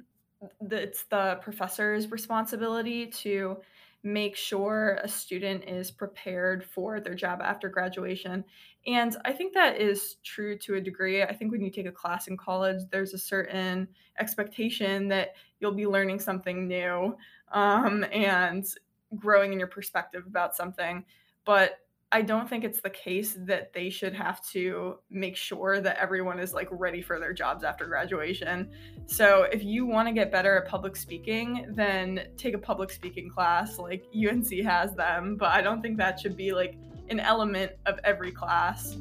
it's 0.71 1.05
the 1.05 1.39
professor's 1.43 2.11
responsibility 2.11 3.07
to 3.07 3.57
make 4.05 4.37
sure 4.37 5.01
a 5.03 5.09
student 5.09 5.65
is 5.65 5.91
prepared 5.91 6.65
for 6.65 7.01
their 7.01 7.15
job 7.15 7.41
after 7.43 7.69
graduation. 7.69 8.45
And 8.87 9.17
I 9.25 9.33
think 9.33 9.55
that 9.55 9.81
is 9.81 10.17
true 10.23 10.57
to 10.59 10.75
a 10.75 10.81
degree. 10.81 11.23
I 11.23 11.35
think 11.35 11.51
when 11.51 11.63
you 11.63 11.71
take 11.71 11.87
a 11.87 11.93
class 11.93 12.29
in 12.29 12.37
college, 12.37 12.83
there's 12.91 13.15
a 13.15 13.19
certain 13.19 13.89
expectation 14.19 15.09
that 15.09 15.31
you'll 15.59 15.73
be 15.73 15.87
learning 15.87 16.21
something 16.21 16.69
new. 16.69 17.17
Um, 17.51 18.05
and 18.13 18.67
growing 19.17 19.53
in 19.53 19.59
your 19.59 19.69
perspective 19.69 20.25
about 20.27 20.57
something. 20.57 21.05
But 21.45 21.79
I 22.15 22.23
don't 22.23 22.49
think 22.49 22.63
it's 22.63 22.81
the 22.81 22.91
case 22.91 23.37
that 23.41 23.73
they 23.73 23.91
should 23.91 24.15
have 24.15 24.41
to 24.51 25.01
make 25.11 25.37
sure 25.37 25.81
that 25.81 25.97
everyone 25.97 26.39
is 26.39 26.55
like 26.55 26.69
ready 26.71 27.03
for 27.03 27.19
their 27.19 27.33
jobs 27.33 27.65
after 27.65 27.87
graduation. 27.87 28.71
So 29.07 29.49
if 29.51 29.65
you 29.65 29.85
want 29.85 30.07
to 30.07 30.15
get 30.15 30.31
better 30.31 30.57
at 30.63 30.69
public 30.71 30.95
speaking, 30.95 31.67
then 31.71 32.29
take 32.37 32.55
a 32.55 32.59
public 32.59 32.93
speaking 32.93 33.29
class 33.29 33.81
like 33.81 34.05
UNC 34.15 34.49
has 34.63 34.95
them, 34.95 35.35
but 35.35 35.51
I 35.51 35.61
don't 35.61 35.83
think 35.83 35.99
that 35.99 36.21
should 36.21 36.37
be 36.37 36.53
like 36.53 36.77
an 37.11 37.19
element 37.19 37.73
of 37.85 37.99
every 38.05 38.31
class. 38.31 38.97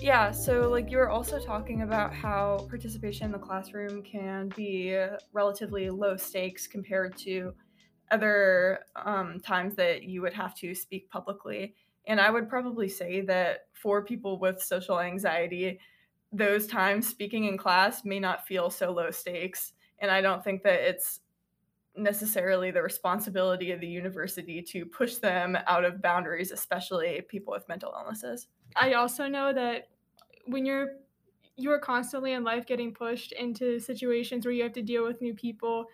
Yeah, 0.00 0.30
so 0.30 0.68
like 0.68 0.92
you 0.92 0.98
were 0.98 1.10
also 1.10 1.40
talking 1.40 1.82
about 1.82 2.14
how 2.14 2.64
participation 2.68 3.24
in 3.26 3.32
the 3.32 3.38
classroom 3.38 4.04
can 4.04 4.50
be 4.50 4.96
relatively 5.32 5.90
low 5.90 6.16
stakes 6.16 6.68
compared 6.68 7.16
to 7.18 7.52
other 8.10 8.80
um, 8.96 9.40
times 9.40 9.74
that 9.76 10.04
you 10.04 10.22
would 10.22 10.34
have 10.34 10.54
to 10.56 10.74
speak 10.74 11.10
publicly. 11.10 11.74
And 12.06 12.20
I 12.20 12.30
would 12.30 12.48
probably 12.48 12.88
say 12.88 13.20
that 13.22 13.66
for 13.74 14.04
people 14.04 14.38
with 14.38 14.62
social 14.62 15.00
anxiety, 15.00 15.78
those 16.32 16.66
times 16.66 17.06
speaking 17.06 17.44
in 17.44 17.56
class 17.56 18.04
may 18.04 18.18
not 18.18 18.46
feel 18.46 18.70
so 18.70 18.90
low 18.90 19.10
stakes. 19.10 19.72
And 19.98 20.10
I 20.10 20.20
don't 20.20 20.42
think 20.42 20.62
that 20.62 20.80
it's 20.80 21.20
necessarily 21.96 22.70
the 22.70 22.82
responsibility 22.82 23.72
of 23.72 23.80
the 23.80 23.86
university 23.86 24.62
to 24.62 24.86
push 24.86 25.16
them 25.16 25.58
out 25.66 25.84
of 25.84 26.00
boundaries, 26.00 26.52
especially 26.52 27.20
people 27.28 27.52
with 27.52 27.68
mental 27.68 27.92
illnesses. 27.94 28.46
I 28.76 28.94
also 28.94 29.26
know 29.26 29.52
that 29.52 29.88
when 30.46 30.64
you're 30.64 30.88
you 31.56 31.72
are 31.72 31.80
constantly 31.80 32.34
in 32.34 32.44
life 32.44 32.66
getting 32.66 32.94
pushed 32.94 33.32
into 33.32 33.80
situations 33.80 34.46
where 34.46 34.54
you 34.54 34.62
have 34.62 34.72
to 34.72 34.82
deal 34.82 35.04
with 35.04 35.20
new 35.20 35.34
people 35.34 35.86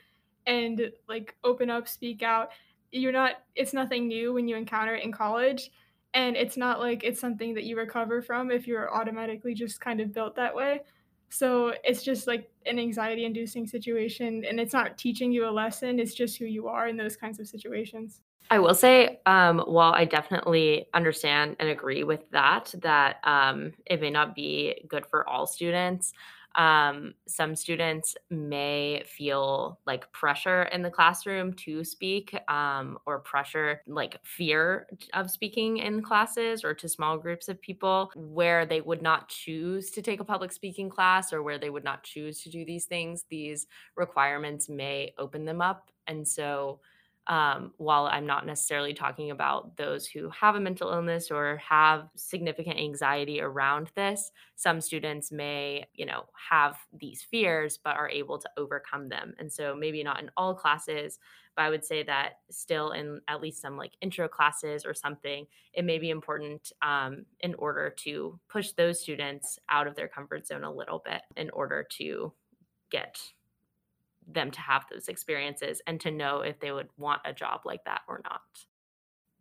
and 0.46 0.90
like 1.09 1.35
open 1.44 1.70
up, 1.70 1.88
speak 1.88 2.22
out. 2.22 2.50
You're 2.90 3.12
not 3.12 3.42
it's 3.54 3.72
nothing 3.72 4.09
new 4.09 4.33
when 4.33 4.48
you 4.48 4.57
encounter 4.57 4.94
it 4.94 5.04
in 5.04 5.12
college 5.12 5.70
and 6.14 6.37
it's 6.37 6.57
not 6.57 6.78
like 6.78 7.02
it's 7.02 7.20
something 7.20 7.54
that 7.54 7.64
you 7.64 7.76
recover 7.76 8.22
from 8.22 8.50
if 8.50 8.66
you're 8.66 8.94
automatically 8.94 9.52
just 9.52 9.80
kind 9.80 10.00
of 10.00 10.12
built 10.12 10.37
that 10.37 10.54
way. 10.54 10.80
So 11.28 11.74
it's 11.83 12.04
just 12.04 12.28
like 12.28 12.48
an 12.66 12.78
anxiety 12.78 13.24
inducing 13.24 13.66
situation 13.66 14.44
and 14.48 14.61
it's 14.61 14.72
not 14.72 14.96
teaching 14.96 15.33
you 15.33 15.48
a 15.48 15.50
lesson, 15.50 15.98
it's 15.98 16.14
just 16.14 16.38
who 16.38 16.44
you 16.44 16.68
are 16.68 16.87
in 16.87 16.96
those 16.96 17.16
kinds 17.16 17.40
of 17.40 17.48
situations. 17.48 18.20
I 18.50 18.59
will 18.61 18.74
say, 18.74 19.20
um, 19.26 19.61
while 19.61 19.92
I 19.92 20.04
definitely 20.04 20.87
understand 20.94 21.57
and 21.59 21.68
agree 21.70 22.04
with 22.04 22.30
that, 22.30 22.72
that 22.83 23.16
um, 23.24 23.72
it 23.87 24.00
may 24.00 24.11
not 24.11 24.35
be 24.35 24.85
good 24.87 25.07
for 25.07 25.28
all 25.28 25.46
students, 25.46 26.12
um, 26.55 27.14
some 27.27 27.57
students 27.57 28.14
may 28.31 29.03
feel 29.07 29.81
like 29.87 30.11
pressure 30.12 30.64
in 30.64 30.83
the 30.83 30.90
classroom 30.90 31.53
to 31.55 31.83
speak 31.85 32.37
um, 32.49 32.99
or 33.07 33.19
pressure 33.21 33.83
like 33.87 34.19
fear 34.25 34.87
of 35.14 35.31
speaking 35.31 35.79
in 35.79 36.03
classes 36.03 36.62
or 36.64 36.75
to 36.75 36.88
small 36.88 37.19
groups 37.19 37.49
of 37.49 37.61
people 37.61 38.11
where 38.14 38.67
they 38.67 38.81
would 38.81 39.03
not 39.03 39.29
choose 39.29 39.90
to 39.90 40.03
take 40.03 40.21
a 40.21 40.25
public 40.25 40.53
speaking 40.53 40.88
class 40.88 41.33
or 41.33 41.43
where 41.43 41.59
they 41.59 41.71
would 41.71 41.85
not 41.85 42.03
choose 42.05 42.40
to 42.43 42.51
do 42.51 42.64
these 42.64 42.85
things 42.85 43.25
these 43.29 43.67
requirements 43.97 44.69
may 44.69 45.12
open 45.19 45.45
them 45.45 45.61
up. 45.61 45.90
And 46.07 46.27
so 46.27 46.81
um, 47.27 47.73
while 47.79 48.07
I'm 48.07 48.27
not 48.27 48.47
necessarily 48.47 48.93
talking 48.93 49.31
about 49.31 49.77
those 49.77 50.07
who 50.07 50.29
have 50.31 50.57
a 50.57 50.61
mental 50.61 50.91
illness 50.91 51.31
or 51.31 51.57
have 51.57 52.09
significant 52.17 52.79
anxiety 52.79 53.41
around 53.41 53.91
this, 53.95 54.31
some 54.57 54.81
students 54.81 55.33
may, 55.33 55.87
you 55.95 56.05
know, 56.05 56.25
have 56.51 56.77
these 56.93 57.23
fears 57.23 57.79
but 57.83 57.97
are 57.97 58.11
able 58.11 58.39
to 58.39 58.51
overcome 58.59 59.09
them. 59.09 59.35
And 59.39 59.51
so 59.51 59.75
maybe 59.75 60.03
not 60.03 60.21
in 60.21 60.31
all 60.37 60.55
classes, 60.55 61.19
but 61.57 61.63
I 61.63 61.71
would 61.71 61.85
say 61.85 62.03
that 62.03 62.41
still 62.51 62.93
in 62.93 63.21
at 63.29 63.41
least 63.41 63.63
some 63.63 63.79
like 63.79 63.93
intro 64.03 64.29
classes 64.29 64.85
or 64.85 64.93
something, 64.93 65.47
it 65.73 65.85
may 65.85 65.99
be 65.99 66.11
important 66.11 66.73
um, 66.83 67.25
in 67.41 67.55
order 67.55 67.89
to 68.01 68.39
push 68.49 68.73
those 68.73 69.01
students 69.01 69.59
out 69.71 69.87
of 69.87 69.95
their 69.95 70.09
comfort 70.09 70.47
zone 70.47 70.65
a 70.65 70.73
little 70.73 71.03
bit 71.03 71.23
in 71.37 71.49
order 71.51 71.87
to 71.99 72.33
get 72.91 73.19
them 74.27 74.51
to 74.51 74.61
have 74.61 74.85
those 74.91 75.09
experiences 75.09 75.83
and 75.87 76.01
to 76.01 76.11
know 76.11 76.41
if 76.41 76.61
they 76.61 76.73
would 76.73 76.89
want 76.97 77.21
a 77.25 77.33
job 77.33 77.61
like 77.65 77.85
that 77.85 78.03
or 78.09 78.21
not. 78.25 78.41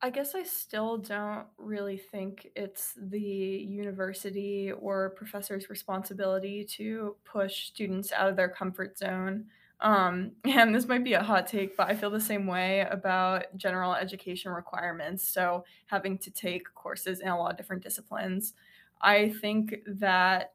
I 0.02 0.10
guess 0.10 0.36
I 0.36 0.44
still 0.44 0.98
don't 0.98 1.46
really 1.58 1.96
think 1.96 2.50
it's 2.58 2.94
the 2.98 3.20
university 3.20 4.70
or 4.70 5.12
professor's 5.12 5.70
responsibility 5.70 6.66
to 6.72 7.16
push 7.24 7.68
students 7.68 8.12
out 8.12 8.30
of 8.30 8.36
their 8.36 8.50
comfort 8.50 8.98
zone. 8.98 9.46
Um, 9.80 10.34
and 10.44 10.76
this 10.76 10.90
might 10.90 11.06
be 11.06 11.14
a 11.14 11.24
hot 11.24 11.48
take, 11.48 11.78
but 11.78 11.90
I 11.90 11.96
feel 11.96 12.10
the 12.10 12.20
same 12.20 12.48
way 12.48 12.86
about 12.92 13.56
general 13.56 13.96
education 13.96 14.52
requirements. 14.52 15.26
So, 15.26 15.64
having 15.86 16.18
to 16.18 16.32
take 16.32 16.74
courses 16.74 17.22
in 17.22 17.30
a 17.30 17.40
lot 17.40 17.52
of 17.52 17.58
different 17.58 17.82
disciplines. 17.82 18.54
I 19.02 19.30
think 19.30 19.76
that 19.88 20.52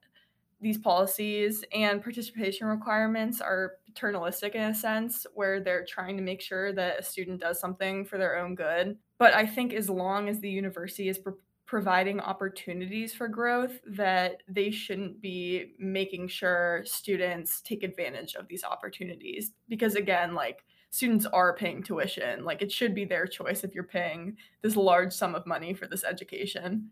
these 0.61 0.79
policies 0.79 1.65
and 1.73 2.03
participation 2.03 2.67
requirements 2.67 3.41
are 3.41 3.77
paternalistic 3.99 4.55
in 4.55 4.63
a 4.63 4.75
sense, 4.75 5.27
where 5.35 5.61
they're 5.61 5.85
trying 5.85 6.17
to 6.17 6.23
make 6.23 6.41
sure 6.41 6.73
that 6.73 7.01
a 7.01 7.03
student 7.03 7.41
does 7.41 7.59
something 7.59 8.05
for 8.05 8.17
their 8.17 8.39
own 8.39 8.55
good. 8.55 8.97
But 9.19 9.35
I 9.35 9.45
think 9.45 9.73
as 9.73 9.91
long 9.91 10.29
as 10.29 10.41
the 10.41 10.51
university 10.51 11.09
is 11.09 11.19
pro- 11.19 11.35
providing 11.67 12.21
opportunities 12.21 13.13
for 13.13 13.29
growth, 13.29 13.81
that 13.87 14.43
they 14.49 14.71
shouldn't 14.71 15.21
be 15.21 15.75
making 15.79 16.29
sure 16.29 16.83
students 16.85 17.61
take 17.61 17.83
advantage 17.83 18.37
of 18.37 18.47
these 18.49 18.65
opportunities. 18.65 19.53
Because 19.69 19.97
again, 19.97 20.35
like 20.35 20.65
students 20.91 21.27
are 21.27 21.57
paying 21.57 21.83
tuition, 21.83 22.45
like 22.45 22.63
it 22.63 22.71
should 22.71 22.95
be 22.95 23.05
their 23.05 23.27
choice 23.27 23.65
if 23.65 23.75
you're 23.75 23.85
paying 23.85 24.37
this 24.63 24.77
large 24.77 25.13
sum 25.13 25.35
of 25.35 25.47
money 25.47 25.75
for 25.75 25.87
this 25.87 26.05
education. 26.05 26.91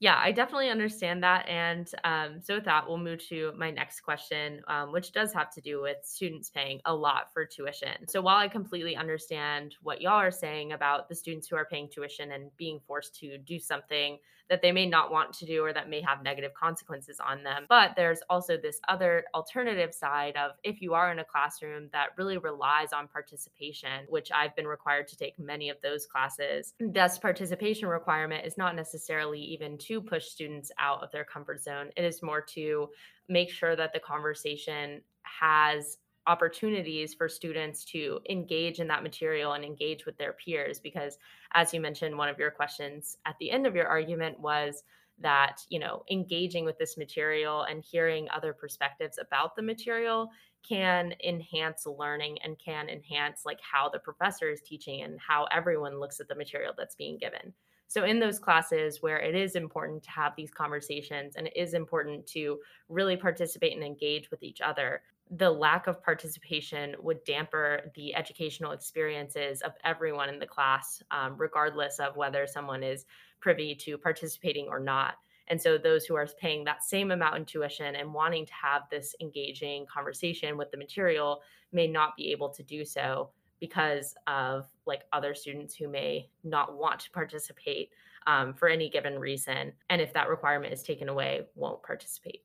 Yeah, 0.00 0.18
I 0.18 0.32
definitely 0.32 0.70
understand 0.70 1.22
that. 1.24 1.46
And 1.46 1.86
um, 2.04 2.40
so, 2.40 2.54
with 2.54 2.64
that, 2.64 2.88
we'll 2.88 2.96
move 2.96 3.22
to 3.28 3.52
my 3.56 3.70
next 3.70 4.00
question, 4.00 4.62
um, 4.66 4.92
which 4.92 5.12
does 5.12 5.30
have 5.34 5.50
to 5.54 5.60
do 5.60 5.82
with 5.82 5.98
students 6.02 6.48
paying 6.48 6.80
a 6.86 6.94
lot 6.94 7.32
for 7.34 7.44
tuition. 7.44 8.08
So, 8.08 8.22
while 8.22 8.38
I 8.38 8.48
completely 8.48 8.96
understand 8.96 9.76
what 9.82 10.00
y'all 10.00 10.14
are 10.14 10.30
saying 10.30 10.72
about 10.72 11.10
the 11.10 11.14
students 11.14 11.48
who 11.48 11.56
are 11.56 11.66
paying 11.66 11.88
tuition 11.90 12.32
and 12.32 12.50
being 12.56 12.80
forced 12.86 13.14
to 13.16 13.36
do 13.36 13.58
something 13.58 14.18
that 14.50 14.60
they 14.60 14.72
may 14.72 14.84
not 14.84 15.10
want 15.12 15.32
to 15.32 15.46
do 15.46 15.64
or 15.64 15.72
that 15.72 15.88
may 15.88 16.02
have 16.02 16.22
negative 16.22 16.52
consequences 16.52 17.20
on 17.20 17.42
them. 17.42 17.64
But 17.68 17.92
there's 17.96 18.18
also 18.28 18.56
this 18.56 18.80
other 18.88 19.24
alternative 19.32 19.94
side 19.94 20.36
of 20.36 20.52
if 20.64 20.82
you 20.82 20.92
are 20.92 21.12
in 21.12 21.20
a 21.20 21.24
classroom 21.24 21.88
that 21.92 22.08
really 22.18 22.36
relies 22.36 22.92
on 22.92 23.08
participation, 23.08 24.06
which 24.08 24.30
I've 24.32 24.54
been 24.56 24.66
required 24.66 25.06
to 25.08 25.16
take 25.16 25.38
many 25.38 25.70
of 25.70 25.76
those 25.82 26.04
classes, 26.04 26.74
this 26.80 27.16
participation 27.16 27.88
requirement 27.88 28.44
is 28.44 28.58
not 28.58 28.74
necessarily 28.74 29.40
even 29.40 29.78
to 29.78 30.00
push 30.00 30.26
students 30.26 30.72
out 30.78 31.02
of 31.02 31.12
their 31.12 31.24
comfort 31.24 31.62
zone. 31.62 31.90
It 31.96 32.04
is 32.04 32.20
more 32.20 32.40
to 32.54 32.88
make 33.28 33.50
sure 33.50 33.76
that 33.76 33.92
the 33.92 34.00
conversation 34.00 35.00
has 35.22 35.98
opportunities 36.30 37.12
for 37.12 37.28
students 37.28 37.84
to 37.84 38.20
engage 38.30 38.78
in 38.78 38.86
that 38.86 39.02
material 39.02 39.54
and 39.54 39.64
engage 39.64 40.06
with 40.06 40.16
their 40.16 40.32
peers 40.32 40.78
because 40.78 41.18
as 41.54 41.74
you 41.74 41.80
mentioned 41.80 42.16
one 42.16 42.28
of 42.28 42.38
your 42.38 42.50
questions 42.50 43.18
at 43.26 43.34
the 43.40 43.50
end 43.50 43.66
of 43.66 43.74
your 43.74 43.88
argument 43.88 44.38
was 44.38 44.84
that 45.18 45.62
you 45.68 45.78
know 45.80 46.04
engaging 46.08 46.64
with 46.64 46.78
this 46.78 46.96
material 46.96 47.62
and 47.62 47.82
hearing 47.84 48.28
other 48.32 48.52
perspectives 48.52 49.18
about 49.18 49.56
the 49.56 49.62
material 49.62 50.30
can 50.62 51.14
enhance 51.26 51.86
learning 51.86 52.38
and 52.44 52.58
can 52.58 52.88
enhance 52.88 53.42
like 53.44 53.58
how 53.60 53.88
the 53.88 53.98
professor 53.98 54.50
is 54.50 54.60
teaching 54.60 55.02
and 55.02 55.18
how 55.18 55.46
everyone 55.50 55.98
looks 55.98 56.20
at 56.20 56.28
the 56.28 56.34
material 56.34 56.72
that's 56.76 56.94
being 56.94 57.18
given. 57.18 57.52
So 57.88 58.04
in 58.04 58.20
those 58.20 58.38
classes 58.38 59.02
where 59.02 59.18
it 59.18 59.34
is 59.34 59.56
important 59.56 60.04
to 60.04 60.10
have 60.10 60.34
these 60.36 60.52
conversations 60.52 61.34
and 61.34 61.48
it 61.48 61.56
is 61.56 61.74
important 61.74 62.24
to 62.28 62.58
really 62.88 63.16
participate 63.16 63.74
and 63.74 63.82
engage 63.82 64.30
with 64.30 64.44
each 64.44 64.60
other 64.60 65.02
the 65.30 65.50
lack 65.50 65.86
of 65.86 66.02
participation 66.02 66.96
would 67.00 67.22
damper 67.24 67.92
the 67.94 68.14
educational 68.14 68.72
experiences 68.72 69.62
of 69.62 69.72
everyone 69.84 70.28
in 70.28 70.40
the 70.40 70.46
class, 70.46 71.02
um, 71.12 71.36
regardless 71.36 72.00
of 72.00 72.16
whether 72.16 72.46
someone 72.46 72.82
is 72.82 73.06
privy 73.40 73.74
to 73.74 73.96
participating 73.96 74.66
or 74.68 74.80
not. 74.80 75.14
And 75.46 75.60
so, 75.60 75.78
those 75.78 76.04
who 76.04 76.14
are 76.14 76.26
paying 76.26 76.64
that 76.64 76.84
same 76.84 77.10
amount 77.10 77.36
in 77.36 77.44
tuition 77.44 77.96
and 77.96 78.12
wanting 78.12 78.46
to 78.46 78.52
have 78.54 78.82
this 78.90 79.14
engaging 79.20 79.86
conversation 79.86 80.56
with 80.56 80.70
the 80.70 80.76
material 80.76 81.42
may 81.72 81.86
not 81.86 82.16
be 82.16 82.30
able 82.30 82.50
to 82.50 82.62
do 82.62 82.84
so 82.84 83.30
because 83.60 84.14
of 84.26 84.66
like 84.86 85.02
other 85.12 85.34
students 85.34 85.74
who 85.74 85.88
may 85.88 86.28
not 86.44 86.76
want 86.76 87.00
to 87.00 87.10
participate 87.10 87.90
um, 88.26 88.54
for 88.54 88.68
any 88.68 88.88
given 88.88 89.18
reason. 89.18 89.72
And 89.90 90.00
if 90.00 90.12
that 90.14 90.28
requirement 90.28 90.72
is 90.72 90.82
taken 90.82 91.08
away, 91.08 91.42
won't 91.54 91.82
participate. 91.82 92.42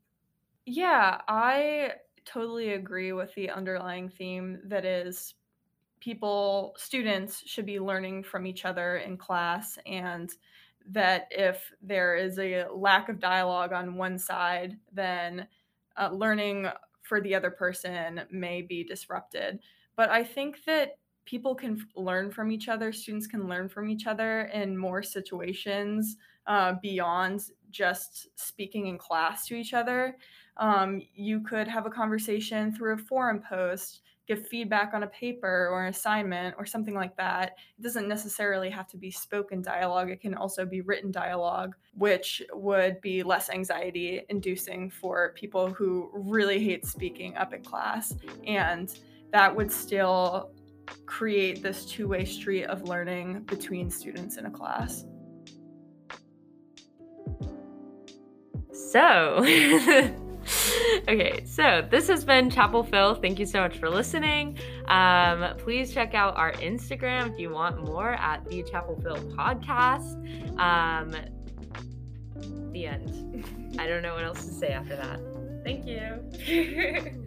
Yeah, 0.66 1.22
I 1.28 1.92
totally 2.26 2.74
agree 2.74 3.14
with 3.14 3.34
the 3.36 3.50
underlying 3.50 4.10
theme 4.10 4.60
that 4.66 4.86
is 4.86 5.36
people, 6.00 6.76
students 6.78 7.42
should 7.46 7.66
be 7.66 7.80
learning 7.80 8.24
from 8.24 8.46
each 8.46 8.66
other 8.66 8.98
in 8.98 9.18
class, 9.18 9.78
and 9.86 10.32
that 10.88 11.28
if 11.32 11.72
there 11.82 12.16
is 12.16 12.38
a 12.38 12.66
lack 12.74 13.10
of 13.10 13.20
dialogue 13.20 13.74
on 13.74 13.96
one 13.96 14.20
side, 14.20 14.78
then 14.92 15.48
uh, 15.98 16.10
learning 16.12 16.68
for 17.02 17.22
the 17.22 17.34
other 17.34 17.50
person 17.50 18.22
may 18.32 18.62
be 18.62 18.84
disrupted. 18.84 19.60
But 19.96 20.10
I 20.10 20.24
think 20.24 20.64
that 20.66 20.98
people 21.26 21.56
can 21.56 21.84
learn 21.96 22.32
from 22.32 22.52
each 22.52 22.68
other, 22.68 22.92
students 22.92 23.26
can 23.28 23.48
learn 23.48 23.68
from 23.68 23.90
each 23.90 24.06
other 24.06 24.42
in 24.54 24.78
more 24.78 25.02
situations 25.02 26.18
uh, 26.46 26.74
beyond 26.82 27.42
just 27.72 28.28
speaking 28.36 28.88
in 28.88 28.98
class 28.98 29.48
to 29.48 29.56
each 29.56 29.74
other. 29.74 30.16
Um, 30.58 31.02
you 31.14 31.42
could 31.42 31.68
have 31.68 31.86
a 31.86 31.90
conversation 31.90 32.74
through 32.74 32.94
a 32.94 32.98
forum 32.98 33.42
post, 33.48 34.02
give 34.28 34.48
feedback 34.48 34.94
on 34.94 35.04
a 35.04 35.08
paper 35.08 35.70
or 35.72 35.84
an 35.84 35.90
assignment 35.90 36.56
or 36.58 36.66
something 36.66 36.96
like 36.96 37.16
that. 37.18 37.58
It 37.78 37.82
doesn't 37.82 38.08
necessarily 38.08 38.70
have 38.70 38.88
to 38.88 38.98
be 38.98 39.12
spoken 39.12 39.62
dialogue, 39.62 40.10
it 40.10 40.22
can 40.22 40.34
also 40.34 40.66
be 40.66 40.82
written 40.82 41.12
dialogue, 41.12 41.76
which 41.94 42.42
would 42.54 43.02
be 43.02 43.24
less 43.24 43.50
anxiety 43.50 44.22
inducing 44.30 44.90
for 44.90 45.34
people 45.36 45.72
who 45.72 46.10
really 46.14 46.64
hate 46.64 46.86
speaking 46.86 47.36
up 47.38 47.54
in 47.54 47.64
class. 47.64 48.16
And 48.48 48.98
that 49.32 49.56
would 49.56 49.72
still 49.72 50.52
create 51.06 51.62
this 51.62 51.86
two 51.86 52.08
way 52.08 52.26
street 52.26 52.66
of 52.66 52.84
learning 52.84 53.42
between 53.44 53.90
students 53.90 54.38
in 54.38 54.46
a 54.46 54.52
class. 54.52 55.06
So, 58.72 59.44
okay, 61.08 61.44
so 61.46 61.88
this 61.90 62.08
has 62.08 62.26
been 62.26 62.50
Chapel 62.50 62.84
Phil. 62.84 63.16
Thank 63.16 63.40
you 63.40 63.46
so 63.46 63.62
much 63.62 63.78
for 63.78 63.90
listening. 63.90 64.58
Um, 64.88 65.56
please 65.58 65.94
check 65.94 66.14
out 66.14 66.36
our 66.36 66.54
Instagram 66.54 67.34
if 67.34 67.40
you 67.40 67.50
want 67.50 67.84
more 67.86 68.14
at 68.14 68.46
the 68.50 68.64
Chapel 68.64 69.00
Phil 69.02 69.18
podcast. 69.36 70.16
Um, 70.60 71.16
the 72.72 72.86
end. 72.86 73.46
I 73.80 73.88
don't 73.88 74.02
know 74.02 74.14
what 74.14 74.24
else 74.24 74.46
to 74.46 74.54
say 74.54 74.70
after 74.70 74.96
that. 74.96 75.20
Thank 75.64 75.86
you. 75.86 77.22